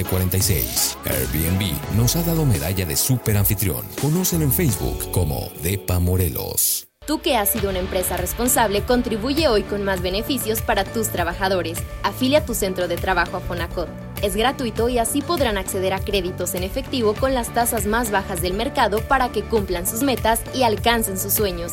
[0.05, 0.99] 46.
[1.05, 3.85] Airbnb nos ha dado medalla de super anfitrión.
[4.01, 6.89] Conócelo en Facebook como Depa Morelos.
[7.07, 11.79] Tú que has sido una empresa responsable, contribuye hoy con más beneficios para tus trabajadores.
[12.05, 13.89] Afilia tu centro de trabajo a Fonacot.
[14.23, 18.41] Es gratuito y así podrán acceder a créditos en efectivo con las tasas más bajas
[18.41, 21.73] del mercado para que cumplan sus metas y alcancen sus sueños.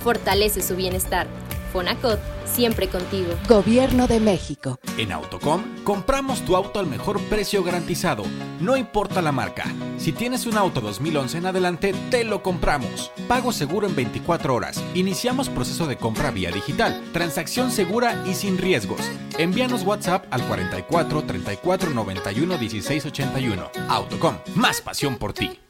[0.00, 1.26] Fortalece su bienestar.
[1.72, 2.20] Fonacot,
[2.56, 3.34] siempre contigo.
[3.46, 4.80] Gobierno de México.
[4.96, 8.24] En Autocom compramos tu auto al mejor precio garantizado,
[8.60, 9.64] no importa la marca.
[9.98, 13.12] Si tienes un auto 2011 en adelante, te lo compramos.
[13.28, 14.82] Pago seguro en 24 horas.
[14.94, 17.02] Iniciamos proceso de compra vía digital.
[17.12, 19.00] Transacción segura y sin riesgos.
[19.36, 23.70] Envíanos WhatsApp al 44 34 91 16 81.
[23.88, 25.60] Autocom, más pasión por ti.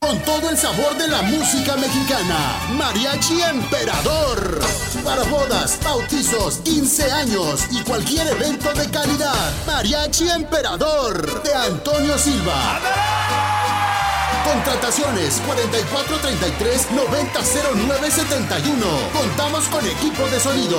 [0.00, 4.60] Con todo el sabor de la música mexicana, Mariachi Emperador.
[5.04, 12.80] Para bodas, bautizos, 15 años y cualquier evento de calidad, Mariachi Emperador de Antonio Silva.
[14.44, 18.86] Contrataciones 4433 900971.
[19.12, 20.78] Contamos con equipo de sonido.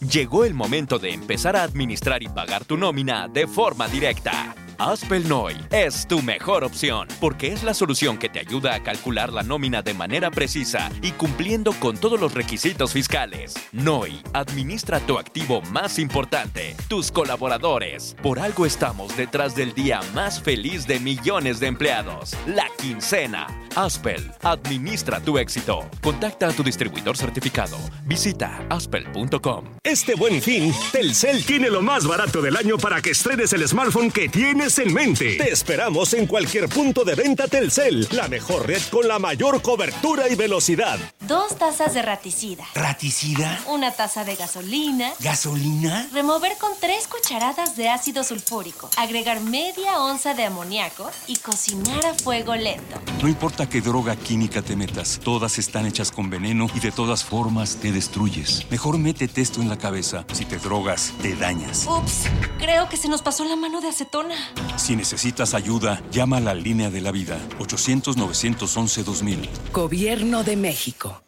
[0.00, 4.54] Llegó el momento de empezar a administrar y pagar tu nómina de forma directa.
[4.78, 9.32] Aspel Noi es tu mejor opción porque es la solución que te ayuda a calcular
[9.32, 13.54] la nómina de manera precisa y cumpliendo con todos los requisitos fiscales.
[13.72, 18.16] Noi administra tu activo más importante, tus colaboradores.
[18.22, 23.46] Por algo estamos detrás del día más feliz de millones de empleados, la quincena.
[23.76, 25.88] Aspel, administra tu éxito.
[26.02, 27.76] Contacta a tu distribuidor certificado.
[28.04, 29.64] Visita aspel.com.
[29.82, 34.10] Este buen fin, Telcel tiene lo más barato del año para que estrenes el smartphone
[34.10, 34.28] que
[34.64, 35.36] tienes en mente.
[35.36, 40.28] Te esperamos en cualquier punto de venta Telcel, la mejor red con la mayor cobertura
[40.28, 40.98] y velocidad.
[41.20, 42.64] Dos tazas de raticida.
[42.74, 43.60] ¿Raticida?
[43.66, 45.12] Una taza de gasolina.
[45.20, 46.08] ¿Gasolina?
[46.12, 48.88] Remover con tres cucharadas de ácido sulfúrico.
[48.96, 53.00] Agregar media onza de amoníaco y cocinar a fuego lento.
[53.20, 57.22] No importa qué droga química te metas, todas están hechas con veneno y de todas
[57.22, 58.64] formas te destruyes.
[58.70, 60.24] Mejor métete esto en la cabeza.
[60.32, 61.86] Si te drogas, te dañas.
[61.86, 62.24] Ups,
[62.58, 64.34] creo que se nos pasó la mano de acetona.
[64.76, 69.48] Si necesitas ayuda, llama a la línea de la vida 800-911-2000.
[69.72, 71.22] Gobierno de México.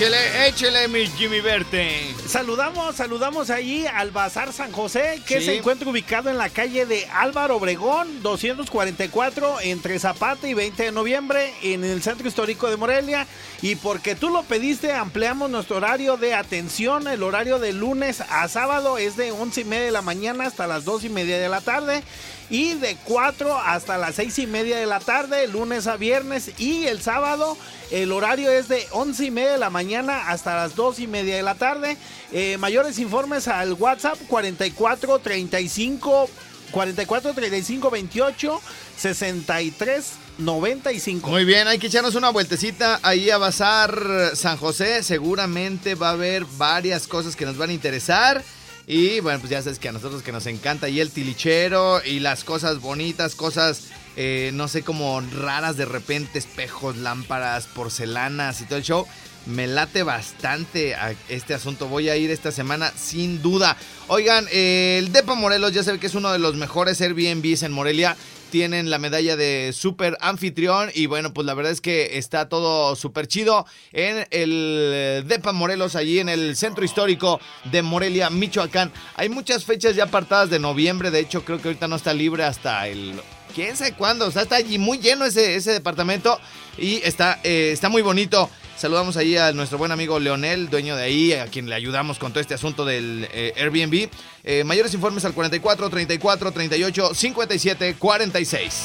[0.00, 2.14] Échele, échele, mi Jimmy Verte.
[2.26, 5.44] Saludamos, saludamos allí al Bazar San José, que Sí.
[5.44, 10.92] se encuentra ubicado en la calle de Álvaro Obregón, 244, entre Zapata y 20 de
[10.92, 13.26] noviembre, en el centro histórico de Morelia.
[13.60, 17.06] Y porque tú lo pediste, ampliamos nuestro horario de atención.
[17.06, 20.66] El horario de lunes a sábado es de 11 y media de la mañana hasta
[20.66, 22.02] las 2 y media de la tarde.
[22.50, 26.50] Y de 4 hasta las 6 y media de la tarde, lunes a viernes.
[26.58, 27.56] Y el sábado,
[27.92, 31.36] el horario es de 11 y media de la mañana hasta las 2 y media
[31.36, 31.96] de la tarde.
[32.32, 36.28] Eh, mayores informes al WhatsApp 44 35
[36.72, 38.60] 44 35 28
[38.96, 40.04] 63
[40.38, 41.28] 95.
[41.28, 45.02] Muy bien, hay que echarnos una vueltecita ahí a Bazar San José.
[45.02, 48.42] Seguramente va a haber varias cosas que nos van a interesar.
[48.92, 52.18] Y bueno, pues ya sabes que a nosotros que nos encanta y el tilichero y
[52.18, 53.84] las cosas bonitas, cosas,
[54.16, 59.06] eh, no sé, como raras de repente, espejos, lámparas, porcelanas y todo el show.
[59.46, 61.86] Me late bastante a este asunto.
[61.86, 63.76] Voy a ir esta semana sin duda.
[64.08, 67.70] Oigan, eh, el Depa Morelos ya sabe que es uno de los mejores Airbnbs en
[67.70, 68.16] Morelia.
[68.50, 72.96] Tienen la medalla de super anfitrión y bueno, pues la verdad es que está todo
[72.96, 78.92] súper chido en el Depa Morelos, allí en el centro histórico de Morelia, Michoacán.
[79.14, 82.44] Hay muchas fechas ya apartadas de noviembre, de hecho creo que ahorita no está libre
[82.44, 83.20] hasta el...
[83.54, 84.26] ¿Quién sabe cuándo?
[84.26, 86.38] O sea, está allí muy lleno ese, ese departamento
[86.78, 88.48] y está, eh, está muy bonito.
[88.80, 92.32] Saludamos ahí a nuestro buen amigo Leonel, dueño de ahí, a quien le ayudamos con
[92.32, 94.08] todo este asunto del eh, Airbnb.
[94.42, 98.84] Eh, mayores informes al 44 34 38 57 46.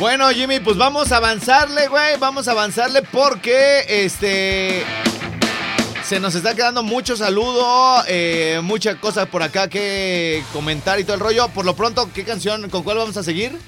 [0.00, 2.16] Bueno, Jimmy, pues vamos a avanzarle, güey.
[2.18, 4.82] Vamos a avanzarle porque este.
[6.06, 11.14] Se nos está quedando mucho saludo, eh, muchas cosas por acá que comentar y todo
[11.14, 11.48] el rollo.
[11.48, 13.58] Por lo pronto, ¿qué canción, con cuál vamos a seguir?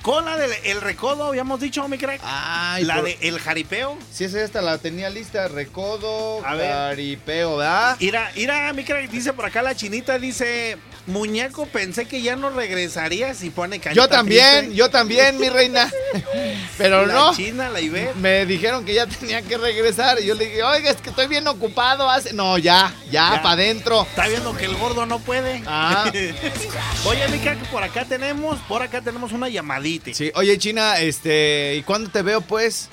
[0.00, 2.20] Con la del el recodo, habíamos dicho, mi crack.
[2.24, 3.98] Ay, la por- de el jaripeo.
[4.12, 7.96] Sí, esa esta la tenía lista, recodo, jaripeo, ¿verdad?
[8.00, 10.78] Mira, mira, mi crack, dice por acá la chinita, dice,
[11.10, 14.76] muñeco, pensé que ya no regresarías y pone carita Yo también, triste".
[14.76, 15.90] yo también, mi reina.
[16.78, 17.34] Pero La no.
[17.36, 18.14] china, la Ivette.
[18.16, 20.18] Me dijeron que ya tenía que regresar.
[20.20, 22.08] Y yo le dije, oiga, es que estoy bien ocupado.
[22.08, 22.32] Hace...
[22.32, 23.42] No, ya, ya, Ya.
[23.42, 24.02] para adentro.
[24.02, 25.62] Está viendo que el gordo no puede.
[25.66, 26.10] Ah.
[27.06, 30.12] Oye, mi crack, por acá tenemos, por acá tenemos una llamadita.
[30.14, 32.88] Sí, oye, China, este, ¿y cuándo te veo, pues?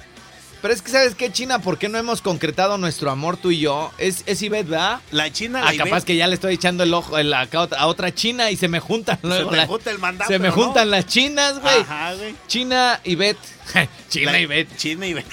[0.67, 1.59] Pero es que, ¿sabes qué, China?
[1.59, 3.89] ¿Por qué no hemos concretado nuestro amor tú y yo?
[3.97, 4.99] Es, es Ivette, ¿verdad?
[5.11, 6.03] La china, la Ah, capaz Ivette.
[6.03, 8.67] que ya le estoy echando el ojo el- a otra- a otra china y se
[8.67, 10.53] me juntan Se luego la- junta el mandado, Se me no.
[10.53, 11.79] juntan las chinas, güey.
[11.79, 12.35] Ajá, güey.
[12.47, 13.37] China y Bet.
[14.09, 14.75] China La- y Bet.
[14.75, 15.31] China y Ivette.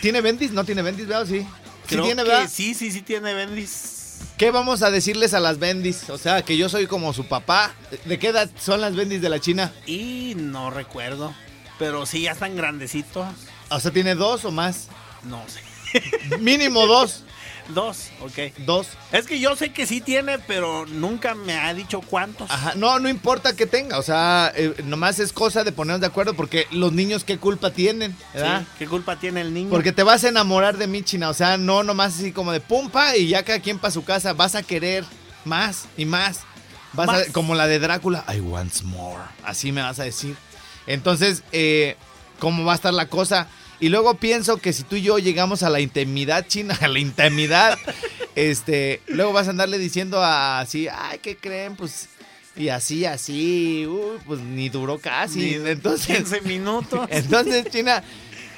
[0.00, 0.52] ¿Tiene Bendis?
[0.52, 1.26] ¿No tiene Bendis, verdad?
[1.26, 1.40] Sí.
[1.88, 2.48] Sí tiene, que ¿verdad?
[2.48, 4.18] sí, sí, sí tiene Bendis.
[4.36, 6.08] ¿Qué vamos a decirles a las Bendis?
[6.10, 7.72] O sea, que yo soy como su papá.
[8.04, 9.72] ¿De qué edad son las Bendis de la China?
[9.86, 11.34] Y no recuerdo.
[11.80, 13.26] Pero sí, ya están grandecitos.
[13.70, 14.88] O sea, ¿tiene dos o más?
[15.24, 15.60] No sé.
[16.40, 17.24] Mínimo dos.
[17.68, 18.54] Dos, ok.
[18.64, 18.88] Dos.
[19.12, 22.50] Es que yo sé que sí tiene, pero nunca me ha dicho cuántos.
[22.50, 26.06] Ajá, no, no importa que tenga, o sea, eh, nomás es cosa de ponernos de
[26.06, 28.62] acuerdo porque los niños qué culpa tienen, ¿verdad?
[28.62, 29.68] Sí, ¿Qué culpa tiene el niño?
[29.68, 32.60] Porque te vas a enamorar de mí, China, o sea, no nomás así como de
[32.60, 35.04] pumpa y ya cada quien para su casa, vas a querer
[35.44, 36.40] más y más.
[36.94, 37.28] Vas Más.
[37.28, 40.36] a, como la de Drácula, I want more, así me vas a decir.
[40.86, 41.98] Entonces, eh,
[42.38, 43.48] ¿cómo va a estar la cosa?
[43.80, 46.98] Y luego pienso que si tú y yo llegamos a la intimidad, China, a la
[46.98, 47.78] intimidad,
[48.34, 51.76] este, luego vas a andarle diciendo así, ay, ¿qué creen?
[51.76, 52.08] Pues,
[52.56, 55.38] y así, así, uy, pues ni duró casi.
[55.58, 57.06] Ni Entonces, 15 minutos.
[57.10, 58.02] entonces, China,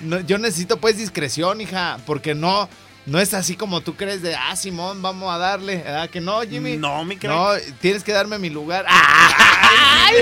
[0.01, 2.67] no- yo necesito pues discreción, hija, porque no,
[3.05, 6.41] no es así como tú crees de, ah, Simón, vamos a darle, ¿verdad que no,
[6.43, 6.79] Jimmy?
[6.79, 7.35] No, mi crack.
[7.35, 7.49] No,
[7.81, 8.87] tienes que darme mi lugar.
[8.89, 10.15] ¡Ay!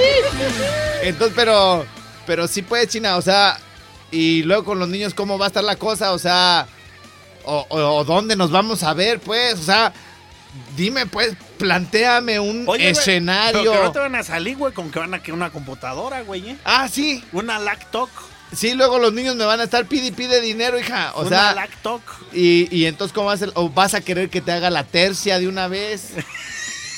[1.03, 1.87] Entonces, pero,
[2.29, 3.59] pero sí puede, China, o sea,
[4.13, 6.13] y luego con los niños, ¿cómo va a estar la cosa?
[6.13, 6.69] O sea,
[7.45, 9.93] o, o- o dónde nos vamos a ver, pues, o sea,
[10.77, 13.63] dime, pues, plantéame un Oye, güey, escenario.
[13.63, 16.21] Pero que no te van a salir, güey, con que van a querer una computadora,
[16.23, 16.57] güey, ¿eh?
[16.65, 17.25] Ah, sí.
[17.33, 18.09] Una laptop.
[18.53, 21.13] Sí, luego los niños me van a estar pide pide dinero, hija.
[21.17, 22.01] O una sea, laptop.
[22.33, 25.39] y, y entonces, ¿cómo vas a, o vas a querer que te haga la tercia
[25.39, 26.11] de una vez?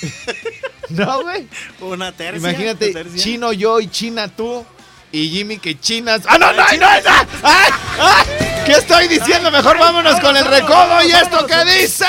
[0.91, 1.47] no, güey.
[1.81, 2.39] Una tercia.
[2.39, 3.19] Imagínate, tercia.
[3.23, 4.65] chino yo y china tú.
[5.13, 6.23] Y Jimmy que chinas.
[6.27, 6.79] ¡Ah, no, no, no!
[6.79, 7.11] no!
[7.43, 8.27] ¡Ay, ay!
[8.65, 9.51] ¿Qué estoy diciendo?
[9.51, 12.07] Mejor vámonos con el recodo y esto que dice.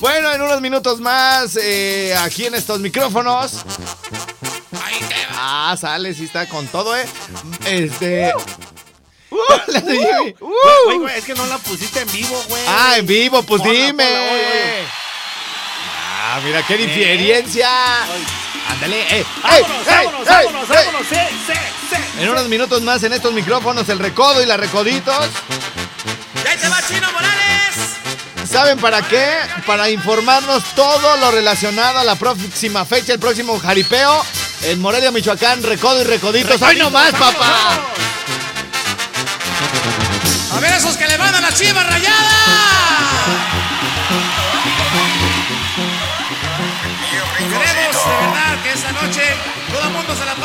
[0.00, 3.64] Bueno, en unos minutos más, eh, aquí en estos micrófonos.
[5.36, 7.06] Ah, sale, sí está con todo, ¿eh?
[7.66, 8.32] Este.
[9.30, 9.38] ¡Uh!
[9.68, 10.34] la de Jimmy.
[10.40, 10.52] ¡Uh!
[10.86, 12.62] Güey, güey, es que no la pusiste en vivo, güey.
[12.66, 14.04] Ah, en vivo, pues Ponla, dime.
[14.04, 14.84] ponla, oye, oye.
[16.26, 17.70] Ah, mira qué diferencia.
[18.70, 19.24] Ándale, eh.
[19.42, 20.76] Vámonos, ey, vámonos, ey, vámonos, ey.
[20.86, 21.06] vámonos.
[21.08, 21.52] Sí, sí,
[21.90, 21.96] sí.
[22.22, 25.26] En unos minutos más en estos micrófonos, el recodo y la recoditos.
[26.44, 28.50] ¡Y ahí te va Chino Morales!
[28.50, 29.26] ¿Saben para qué?
[29.66, 34.24] Para informarnos todo lo relacionado a la próxima fecha, el próximo jaripeo
[34.62, 36.60] en Morelia, Michoacán, recodo y recoditos.
[36.62, 37.80] ¡Hoy nomás, papá!
[40.52, 43.53] A ver esos que le van a la chiva rayada.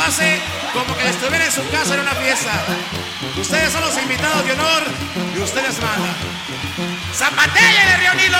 [0.00, 0.40] Pase
[0.72, 2.52] como que estuviera en su casa en una fiesta.
[3.38, 4.82] Ustedes son los invitados de honor
[5.36, 6.16] y ustedes mandan.
[7.12, 8.38] ¡Zapatella de Río Nilo!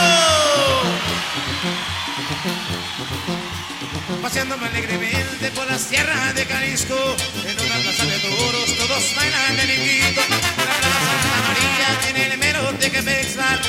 [4.22, 9.64] Paseándome alegremente por las tierras de Jalisco En una plaza de toros todos bailan de
[9.64, 13.60] linguito La plaza María en el mero de Quebexbar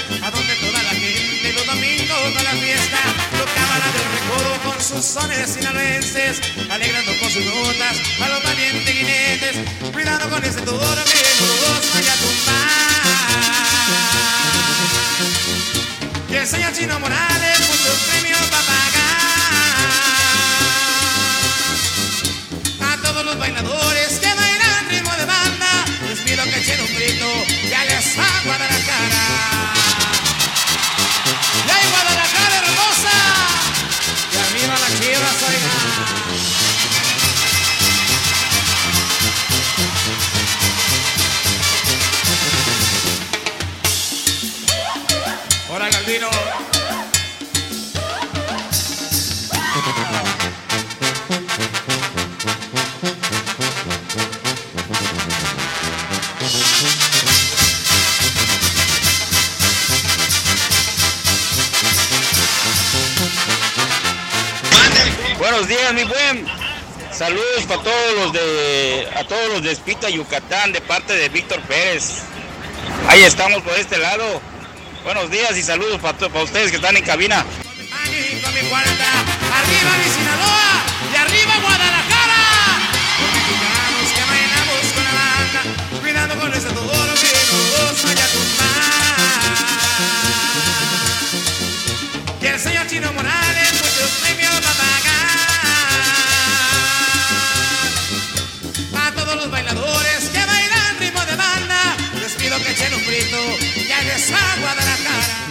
[4.91, 9.57] sus sones sinaloenses Alegrando con sus notas a los valientes jinetes
[9.91, 12.71] Cuidado con ese toro que los vaya a tumbar
[16.29, 19.01] Y el Chino Morales muchos premios va a pagar.
[22.93, 24.10] A todos los bailadores
[65.51, 66.45] Buenos días, mi buen.
[67.11, 71.59] Saludos para todos los de a todos los de Espita Yucatán de parte de Víctor
[71.63, 72.21] Pérez.
[73.09, 74.39] Ahí estamos por este lado.
[75.03, 77.45] Buenos días y saludos para, para ustedes que están en cabina.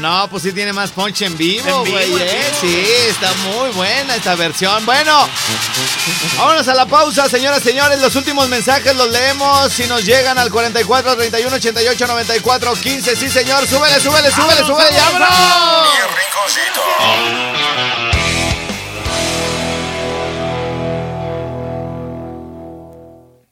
[0.01, 2.23] No, pues sí tiene más punch en vivo, güey.
[2.23, 2.53] ¿eh?
[2.61, 4.85] Sí, está muy buena esta versión.
[4.87, 5.29] Bueno,
[6.39, 8.01] vámonos a la pausa, señoras y señores.
[8.01, 9.73] Los últimos mensajes los leemos.
[9.73, 13.17] Si nos llegan al 44 31 88 94 15.
[13.17, 13.67] Sí, señor.
[13.67, 14.91] Súbele, súbele, súbele, súbele.
[14.93, 15.89] ¡Ya, vámonos!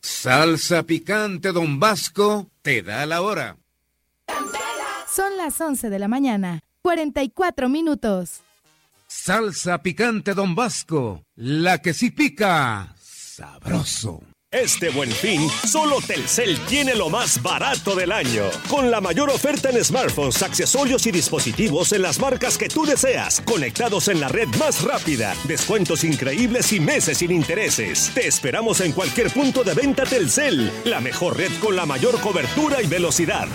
[0.01, 3.57] Salsa picante Don Vasco te da la hora.
[5.19, 8.43] Son las 11 de la mañana, 44 minutos.
[9.09, 12.95] Salsa picante Don Vasco, la que sí pica.
[13.03, 14.23] Sabroso.
[14.53, 18.45] Este buen fin, solo Telcel tiene lo más barato del año.
[18.71, 23.41] Con la mayor oferta en smartphones, accesorios y dispositivos en las marcas que tú deseas,
[23.41, 28.13] conectados en la red más rápida, descuentos increíbles y meses sin intereses.
[28.15, 32.81] Te esperamos en cualquier punto de venta Telcel, la mejor red con la mayor cobertura
[32.81, 33.49] y velocidad.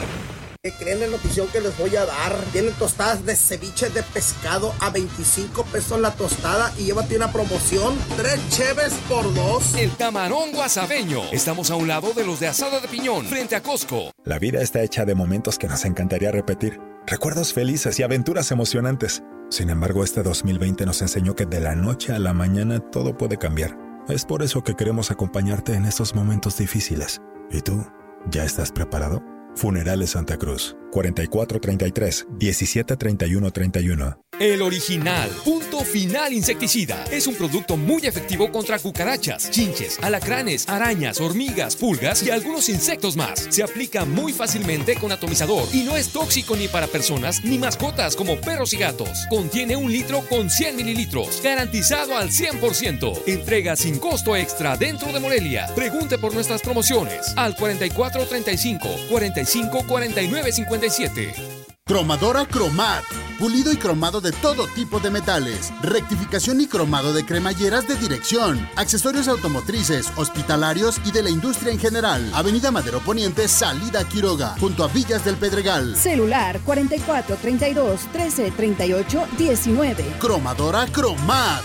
[0.65, 2.37] ¿Qué creen la notición que les voy a dar?
[2.53, 7.97] Tienen tostadas de ceviche de pescado a 25 pesos la tostada y llévate una promoción,
[8.15, 9.75] tres cheves por dos.
[9.75, 11.19] El camarón guasabeño.
[11.33, 14.11] Estamos a un lado de los de asada de piñón, frente a Costco.
[14.23, 16.79] La vida está hecha de momentos que nos encantaría repetir.
[17.05, 19.21] Recuerdos felices y aventuras emocionantes.
[19.49, 23.37] Sin embargo, este 2020 nos enseñó que de la noche a la mañana todo puede
[23.37, 23.77] cambiar.
[24.07, 27.19] Es por eso que queremos acompañarte en estos momentos difíciles.
[27.51, 27.85] ¿Y tú?
[28.31, 29.21] ¿Ya estás preparado?
[29.55, 30.75] Funerales Santa Cruz.
[30.91, 34.22] 4433 173131.
[34.39, 35.29] El original.
[35.45, 37.03] Punto final insecticida.
[37.11, 43.15] Es un producto muy efectivo contra cucarachas, chinches, alacranes, arañas, hormigas, pulgas y algunos insectos
[43.15, 43.47] más.
[43.49, 48.15] Se aplica muy fácilmente con atomizador y no es tóxico ni para personas ni mascotas
[48.15, 49.25] como perros y gatos.
[49.29, 51.41] Contiene un litro con 100 mililitros.
[51.43, 53.23] Garantizado al 100%.
[53.27, 55.67] Entrega sin costo extra dentro de Morelia.
[55.75, 61.62] Pregunte por nuestras promociones al 4435 45 49 57.
[61.85, 63.03] Cromadora Cromat.
[63.37, 65.73] Pulido y cromado de todo tipo de metales.
[65.81, 68.69] Rectificación y cromado de cremalleras de dirección.
[68.77, 72.31] Accesorios automotrices, hospitalarios y de la industria en general.
[72.33, 74.55] Avenida Madero Poniente, salida Quiroga.
[74.61, 75.97] Junto a Villas del Pedregal.
[75.97, 80.05] Celular 44 32 13 38 19.
[80.19, 81.63] Cromadora Cromat.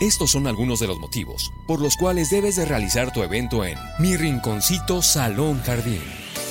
[0.00, 3.78] Estos son algunos de los motivos por los cuales debes de realizar tu evento en
[3.98, 6.00] Mi Rinconcito Salón Jardín.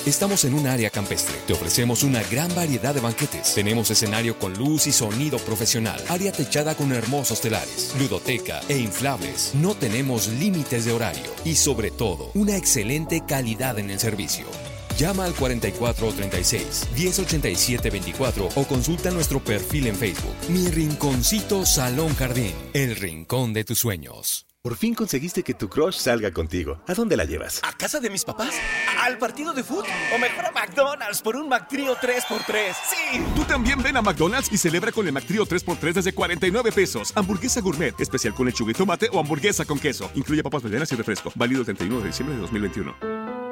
[0.06, 1.34] Estamos en un área campestre.
[1.46, 3.54] Te ofrecemos una gran variedad de banquetes.
[3.54, 6.02] Tenemos escenario con luz y sonido profesional.
[6.08, 7.94] Área techada con hermosos telares.
[7.98, 9.52] Ludoteca e inflables.
[9.54, 11.30] No tenemos límites de horario.
[11.44, 14.46] Y sobre todo, una excelente calidad en el servicio.
[14.96, 20.34] Llama al 4436 1087 24 o consulta nuestro perfil en Facebook.
[20.48, 22.54] Mi Rinconcito Salón Jardín.
[22.72, 24.46] El rincón de tus sueños.
[24.62, 26.82] Por fin conseguiste que tu crush salga contigo.
[26.86, 27.60] ¿A dónde la llevas?
[27.62, 28.54] ¿A casa de mis papás?
[29.00, 29.86] ¿Al partido de fútbol?
[30.14, 32.74] ¿O mejor a McDonald's por un McTrío 3x3?
[32.84, 33.22] ¡Sí!
[33.34, 37.12] Tú también ven a McDonald's y celebra con el McTrío 3x3 desde 49 pesos.
[37.14, 40.10] Hamburguesa gourmet, especial con lechuga y tomate o hamburguesa con queso.
[40.14, 41.32] Incluye papas rellenas y refresco.
[41.34, 43.49] Válido el 31 de diciembre de 2021.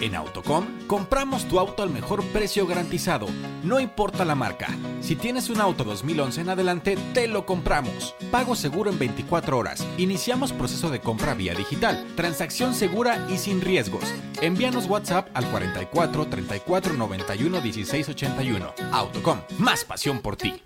[0.00, 3.26] En Autocom, compramos tu auto al mejor precio garantizado,
[3.62, 4.68] no importa la marca.
[5.02, 8.14] Si tienes un auto 2011 en adelante, te lo compramos.
[8.30, 9.86] Pago seguro en 24 horas.
[9.98, 12.06] Iniciamos proceso de compra vía digital.
[12.16, 14.04] Transacción segura y sin riesgos.
[14.40, 18.74] Envíanos WhatsApp al 44 34 91 16 81.
[18.92, 20.62] Autocom, más pasión por ti.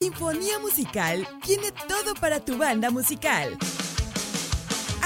[0.00, 3.58] Sinfonía Musical tiene todo para tu banda musical.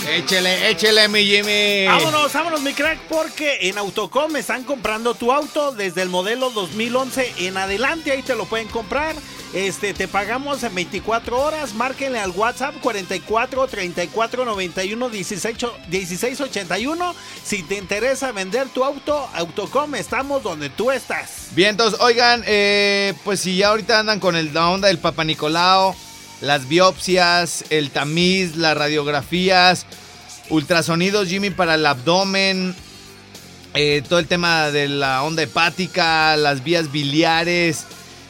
[0.09, 1.87] Échele, échele, mi Jimmy.
[1.87, 7.33] Vámonos, vámonos, mi crack, porque en Autocom están comprando tu auto desde el modelo 2011
[7.39, 8.13] en adelante.
[8.13, 9.17] Ahí te lo pueden comprar.
[9.55, 11.75] Este, te pagamos en 24 horas.
[11.75, 15.57] Márquenle al WhatsApp 44 34 91 16,
[15.89, 17.15] 16 81.
[17.45, 21.51] Si te interesa vender tu auto, Autocom, estamos donde tú estás.
[21.53, 25.23] Bien, entonces, oigan, eh, pues si ya ahorita andan con el, la onda del Papa
[25.23, 25.95] Nicolau,
[26.41, 29.87] las biopsias, el tamiz, las radiografías,
[30.51, 32.75] ultrasonidos, Jimmy, para el abdomen,
[33.75, 37.87] eh, todo el tema de la onda hepática, las vías biliares,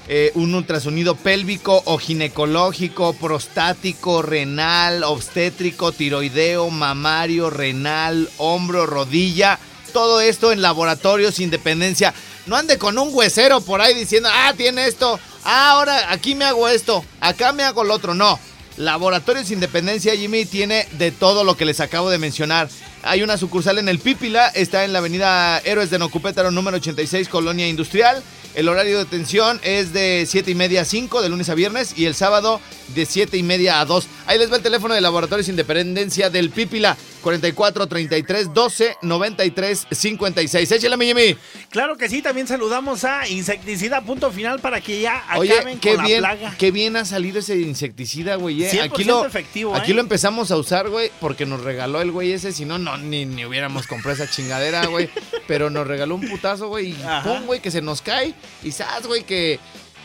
[0.07, 9.59] eh, un ultrasonido pélvico o ginecológico, prostático, renal, obstétrico, tiroideo, mamario, renal, hombro, rodilla.
[9.93, 12.13] Todo esto en laboratorios Independencia.
[12.47, 16.45] No ande con un huesero por ahí diciendo, ah, tiene esto, ah, ahora aquí me
[16.45, 18.15] hago esto, acá me hago lo otro.
[18.15, 18.39] No.
[18.77, 22.69] Laboratorios Independencia Jimmy tiene de todo lo que les acabo de mencionar.
[23.05, 27.29] Hay una sucursal en el Pípila, está en la avenida Héroes de Nocupétaro número 86,
[27.29, 28.23] Colonia Industrial.
[28.55, 31.93] El horario de atención es de 7 y media a 5 de lunes a viernes
[31.97, 32.61] y el sábado
[32.95, 34.07] de 7 y media a 2.
[34.27, 36.97] Ahí les va el teléfono de Laboratorios Independencia del Pípila.
[37.25, 40.73] 44 33 12 93 56.
[40.73, 41.37] Échale, mi Jimmy.
[41.71, 45.95] Claro que sí, también saludamos a Insecticida Punto Final para que ya acaben Oye, qué
[45.97, 46.55] con bien, la plaga.
[46.59, 48.63] qué bien ha salido ese insecticida, güey.
[48.65, 48.71] eh.
[48.71, 49.95] 100% Aquí lo, efectivo, aquí ¿eh?
[49.95, 52.53] lo empezamos a usar, güey, porque nos regaló el güey ese.
[52.53, 55.09] Si no, no, ni, ni hubiéramos comprado esa chingadera, güey.
[55.49, 56.91] Pero nos regaló un putazo, güey.
[56.91, 58.35] Y pum, güey, que se nos cae.
[58.63, 59.59] Y sabes, güey, que,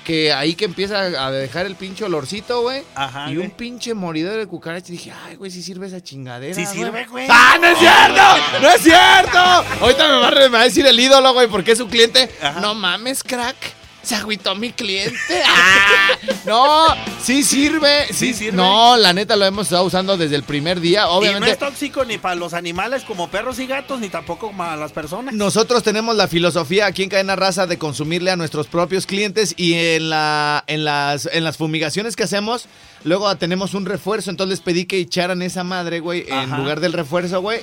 [0.09, 2.81] que ahí que empieza a dejar el pinche olorcito, güey.
[2.95, 4.87] Ajá, Y un pinche moridor de cucaracha.
[4.91, 6.55] Y dije, ay, güey, si sirve esa chingadera.
[6.55, 7.27] Sí sirve, güey.
[7.29, 8.59] ¡Ah, no es cierto!
[8.59, 9.37] ¡No es cierto!
[9.83, 11.87] Ahorita me va a, re- me va a decir el ídolo, güey, porque es su
[11.87, 12.27] cliente.
[12.59, 13.55] No mames, crack.
[14.01, 15.17] Se agüitó mi cliente.
[15.45, 16.09] ¡Ah!
[16.45, 16.85] No,
[17.21, 18.07] sí sirve.
[18.07, 18.57] Sí, Sí sirve.
[18.57, 21.01] No, la neta lo hemos estado usando desde el primer día.
[21.01, 21.51] Y no Obviamente.
[21.51, 25.33] es tóxico ni para los animales como perros y gatos, ni tampoco para las personas.
[25.33, 29.73] Nosotros tenemos la filosofía aquí en Cadena Raza de consumirle a nuestros propios clientes y
[29.73, 32.67] en, la, en, las, en las fumigaciones que hacemos,
[33.03, 34.29] luego tenemos un refuerzo.
[34.29, 36.57] Entonces les pedí que echaran esa madre, güey, en Ajá.
[36.57, 37.59] lugar del refuerzo, güey.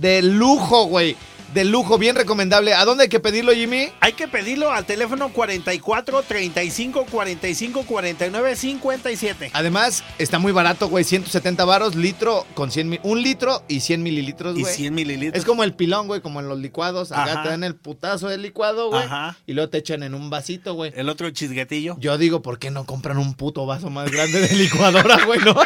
[0.00, 1.16] De lujo, güey.
[1.54, 2.74] De lujo, bien recomendable.
[2.74, 3.88] ¿A dónde hay que pedirlo, Jimmy?
[3.98, 9.50] Hay que pedirlo al teléfono 44 35 45 49 57.
[9.52, 11.02] Además, está muy barato, güey.
[11.02, 13.00] 170 varos, litro con 100 mil.
[13.02, 14.74] Un litro y 100 mililitros, Y güey.
[14.74, 15.40] 100 mililitros.
[15.40, 17.10] Es como el pilón, güey, como en los licuados.
[17.10, 17.42] Acá Ajá.
[17.42, 19.02] te dan el putazo del licuado, güey.
[19.02, 19.36] Ajá.
[19.44, 20.92] Y luego te echan en un vasito, güey.
[20.94, 21.96] El otro chisguetillo.
[21.98, 25.40] Yo digo, ¿por qué no compran un puto vaso más grande de licuadora, güey?
[25.40, 25.56] No.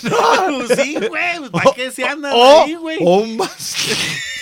[0.00, 1.50] Pues sí, güey.
[1.50, 2.98] ¿Para qué se andan o, ahí, güey?
[3.00, 3.76] o un vaso.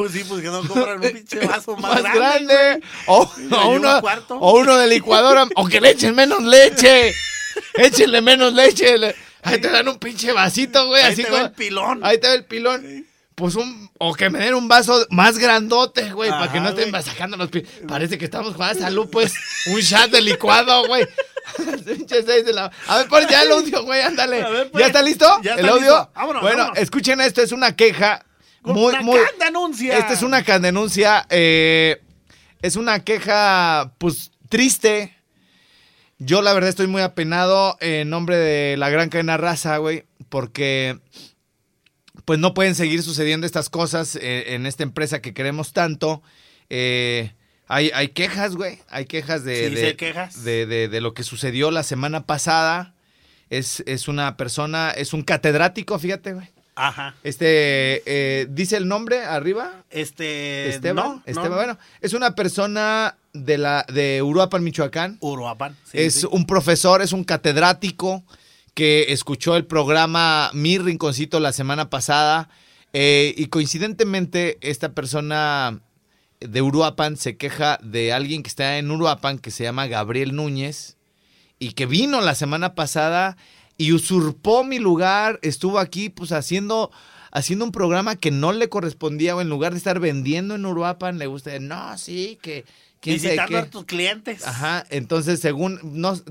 [0.00, 2.54] Pues sí, pues que no compran un pinche vaso más, más grande.
[2.54, 2.86] grande.
[3.06, 3.30] O,
[3.68, 5.46] uno, o uno de licuadora.
[5.56, 7.12] o que le echen menos leche.
[7.74, 8.96] Échenle menos leche.
[8.98, 11.02] le- Ahí te dan un pinche vasito, güey.
[11.02, 12.00] Ahí así te va el pilón.
[12.02, 13.06] Ahí te va el pilón.
[13.34, 13.90] Pues un.
[13.98, 16.30] O que me den un vaso más grandote, güey.
[16.30, 19.32] Para que no estén sacando los pi- Parece que estamos jugando a salud, pues.
[19.66, 21.06] Un shot de licuado, güey.
[22.86, 24.42] A ver, pon ya el audio, güey, ándale.
[24.42, 24.80] A ver, pues.
[24.80, 25.26] ¿Ya está listo?
[25.42, 25.80] Ya ¿El audio?
[25.80, 26.10] listo.
[26.14, 26.78] Vámonos, bueno, vámonos.
[26.78, 28.24] escuchen esto, es una queja.
[28.62, 29.18] Muy, Una muy.
[29.38, 29.96] denuncia.
[29.98, 31.26] Esta es una denuncia.
[31.30, 32.02] eh,
[32.62, 35.14] es una queja, pues, triste.
[36.18, 40.98] Yo, la verdad, estoy muy apenado en nombre de la gran cadena raza, güey, porque
[42.26, 46.22] pues no pueden seguir sucediendo estas cosas eh, en esta empresa que queremos tanto.
[46.68, 47.32] Eh,
[47.66, 48.78] hay, hay quejas, güey.
[48.90, 50.44] Hay quejas de, Sí, de, sí hay quejas.
[50.44, 52.94] de- de- de lo que sucedió la semana pasada.
[53.48, 56.48] Es, es una persona, es un catedrático, fíjate, güey.
[56.88, 57.14] Ajá.
[57.22, 59.84] Este, eh, ¿dice el nombre arriba?
[59.90, 60.68] Este.
[60.68, 61.04] Esteban.
[61.04, 61.56] no, Esteban, no.
[61.56, 65.18] bueno, es una persona de la de Uruapan, Michoacán.
[65.20, 65.76] Uruapan.
[65.84, 66.28] sí, es sí.
[66.30, 68.24] un profesor, es un catedrático
[68.74, 72.48] que escuchó el programa Mi Rinconcito la semana pasada
[72.92, 75.80] eh, y coincidentemente esta persona
[76.40, 80.96] de Uruapan se queja de alguien que está en Uruapan que se llama Gabriel Núñez
[81.58, 83.36] y que vino la semana pasada
[83.80, 86.90] y usurpó mi lugar, estuvo aquí pues haciendo
[87.32, 91.16] haciendo un programa que no le correspondía o en lugar de estar vendiendo en Uruapan
[91.18, 92.66] le gusta, no, sí, que
[93.02, 94.46] Visitando a tus clientes.
[94.46, 96.22] Ajá, entonces según, no, o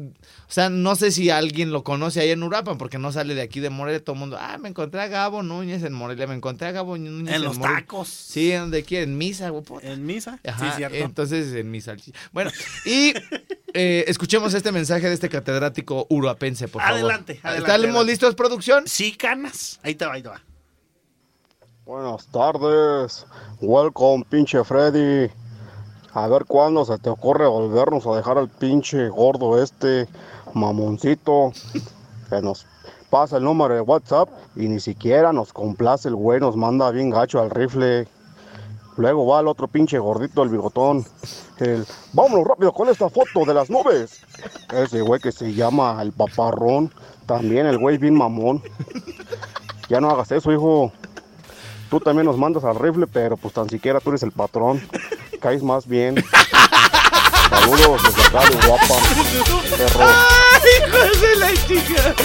[0.47, 3.59] sea, no sé si alguien lo conoce ahí en Uruapan, porque no sale de aquí
[3.59, 6.67] de Morelia, todo el mundo, ah, me encontré a Gabo Núñez en Morelia, me encontré
[6.67, 7.79] a Gabo Núñez En los Morelia".
[7.79, 8.09] tacos.
[8.09, 9.63] Sí, en donde quiera, en misa, güey.
[9.81, 10.39] En misa.
[10.45, 10.97] Ajá, sí, cierto.
[10.97, 12.19] entonces en mi salchicha.
[12.31, 12.51] Bueno,
[12.85, 13.13] y
[13.73, 16.97] eh, escuchemos este mensaje de este catedrático uruapense, por favor.
[16.97, 18.87] Adelante, adelante, ¿Estamos listos, producción?
[18.87, 19.79] Sí, canas.
[19.83, 20.41] Ahí te va, ahí te va.
[21.85, 23.25] Buenas tardes.
[23.61, 25.31] Welcome, pinche Freddy.
[26.13, 30.07] A ver cuándo se te ocurre volvernos a dejar al pinche gordo este
[30.53, 31.51] mamoncito
[32.29, 32.65] que nos
[33.09, 37.09] pasa el número de WhatsApp y ni siquiera nos complace el güey, nos manda bien
[37.09, 38.07] gacho al rifle.
[38.99, 41.05] Luego va el otro pinche gordito, el bigotón.
[41.57, 44.19] El, vámonos rápido con esta foto de las nubes.
[44.73, 46.93] Ese güey que se llama el paparrón.
[47.25, 48.61] También el güey bien mamón.
[49.87, 50.91] Ya no hagas eso, hijo.
[51.89, 54.81] Tú también nos mandas al rifle, pero pues tan siquiera tú eres el patrón.
[55.39, 56.21] Caes más bien.
[57.49, 58.95] Saludos desde acá de guapa.
[59.77, 60.05] Perro.
[60.05, 62.15] ¡Ay, hijos de la chica!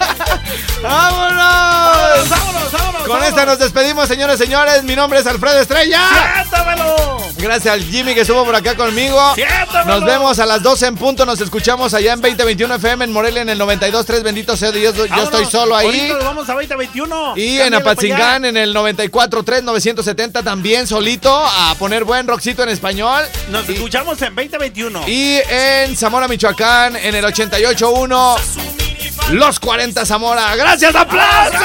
[0.82, 2.28] ¡Vámonos!
[2.28, 3.08] ¡Vámonos, vámonos!
[3.08, 4.82] Con esta nos despedimos, señores, señores.
[4.84, 6.00] Mi nombre es Alfredo Estrella.
[6.34, 7.18] ¡Siéntamelo!
[7.38, 9.18] Gracias al Jimmy que estuvo por acá conmigo.
[9.34, 10.00] ¡Siéntamelo!
[10.00, 11.26] Nos vemos a las 12 en punto.
[11.26, 14.22] Nos escuchamos allá en 2021 FM en Morelia en el 92.3.
[14.22, 14.94] Bendito sea Dios.
[14.94, 15.50] Yo, estoy Vámonos.
[15.50, 16.08] solo ahí.
[16.12, 17.36] Nos vamos a 2021.
[17.36, 22.68] Y en Cámbiale Apatzingán en el 94.3 970 también solito a poner buen rockcito en
[22.68, 23.24] español.
[23.48, 25.08] Nos escuchamos en 2021.
[25.08, 28.89] Y en Zamora, Michoacán en el 88.1
[29.30, 30.56] Los 40 Zamora.
[30.56, 31.62] ¡Gracias, aplausos!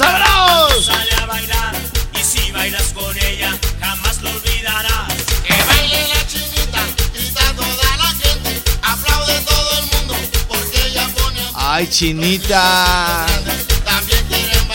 [0.00, 0.86] ¡Abrazos!
[0.86, 1.74] Sale a bailar
[2.18, 5.14] y si bailas con ella jamás lo olvidarás.
[5.46, 6.80] Que baile la chinita,
[7.14, 10.14] grita toda la gente, aplaude todo el mundo
[10.48, 13.26] porque ella pone Ay, chinita.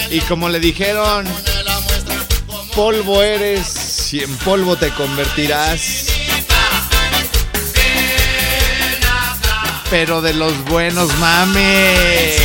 [0.09, 1.27] Y como le dijeron,
[2.75, 6.12] polvo eres y en polvo te convertirás.
[9.95, 12.42] Pero de los buenos mames.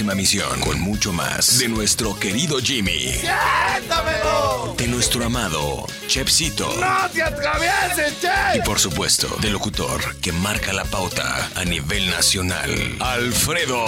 [0.00, 3.12] Próxima misión con mucho más de nuestro querido Jimmy.
[3.20, 4.74] ¡Siéntamelo!
[4.78, 6.74] De nuestro amado Chepsito.
[6.80, 8.56] ¡No te atravieses, che!
[8.56, 13.84] Y por supuesto, del locutor que marca la pauta a nivel nacional, Alfredo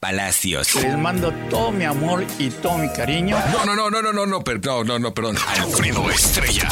[0.00, 0.74] Palacios.
[0.74, 3.38] Les mando todo mi amor y todo mi cariño.
[3.52, 5.38] No, no, no, no, no, no, no, per- no, no, no, perdón.
[5.46, 6.68] Alfredo Estrella.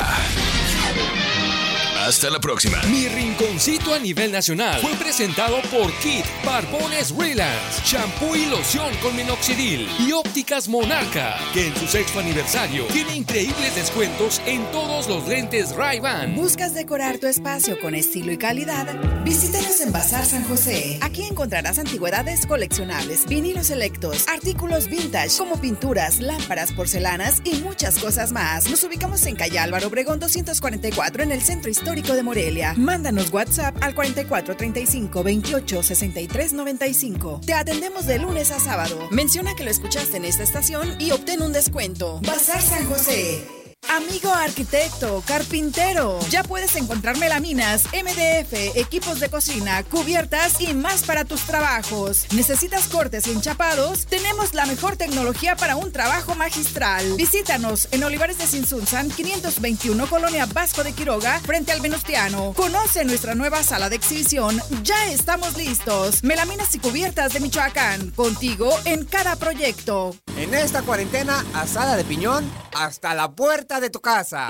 [2.04, 2.80] Hasta la próxima.
[2.84, 9.16] Mi rinconcito a nivel nacional fue presentado por Kit Barbones Relax, shampoo y loción con
[9.16, 15.26] minoxidil y ópticas Monarca, que en su sexto aniversario tiene increíbles descuentos en todos los
[15.26, 16.36] lentes Ray-Ban.
[16.36, 18.86] ¿Buscas decorar tu espacio con estilo y calidad?
[19.24, 21.01] Visítanos en Bazar San José.
[21.03, 28.30] Aquí encontrarás antigüedades coleccionables, vinilos selectos, artículos vintage como pinturas, lámparas, porcelanas y muchas cosas
[28.30, 28.70] más.
[28.70, 32.74] Nos ubicamos en calle Álvaro Obregón 244 en el centro histórico de Morelia.
[32.76, 37.41] Mándanos WhatsApp al 4435 28 63 95.
[37.47, 39.09] Te atendemos de lunes a sábado.
[39.11, 42.20] Menciona que lo escuchaste en esta estación y obtén un descuento.
[42.22, 43.65] Bazar San José.
[43.89, 51.24] Amigo arquitecto, carpintero, ya puedes encontrar melaminas, MDF, equipos de cocina, cubiertas y más para
[51.24, 52.26] tus trabajos.
[52.32, 54.07] ¿Necesitas cortes y enchapados?
[54.07, 57.14] Tenemos la mejor tecnología para un trabajo magistral.
[57.16, 62.53] Visítanos en Olivares de Sinsunzan 521 Colonia Vasco de Quiroga frente al Venustiano.
[62.55, 64.61] Conoce nuestra nueva sala de exhibición.
[64.82, 66.24] Ya estamos listos.
[66.24, 70.14] Melaminas y cubiertas de Michoacán, contigo en cada proyecto.
[70.37, 74.48] En esta cuarentena, asada de piñón hasta la puerta de tu casa.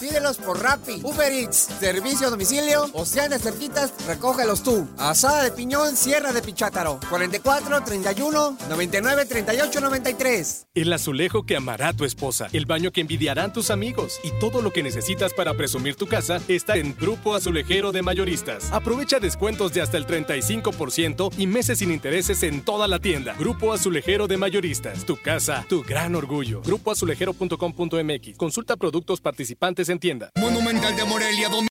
[0.00, 4.88] Pídelos por Rappi, Uber Eats, servicio a domicilio o andas cerquitas, recógelos tú.
[4.96, 6.98] Asada de piñón, Sierra de Pichátaro.
[7.10, 10.66] 44 31 99 38 93.
[10.74, 14.72] El azulejo que amará tu esposa, el baño que envidiarán tus amigos y todo lo
[14.72, 18.72] que necesitas para presumir tu casa está en Grupo Azulejero de Mayoristas.
[18.72, 23.34] Aprovecha descuentos de hasta el 35% y meses sin intereses en toda la tienda.
[23.38, 26.62] Grupo Azulejero de Mayoristas, tu casa, tu gran orgullo.
[26.62, 28.38] Grupoazulejero.com.mx.
[28.38, 30.30] Consulta productos participantes en tienda.
[30.36, 31.48] Monumental de Morelia,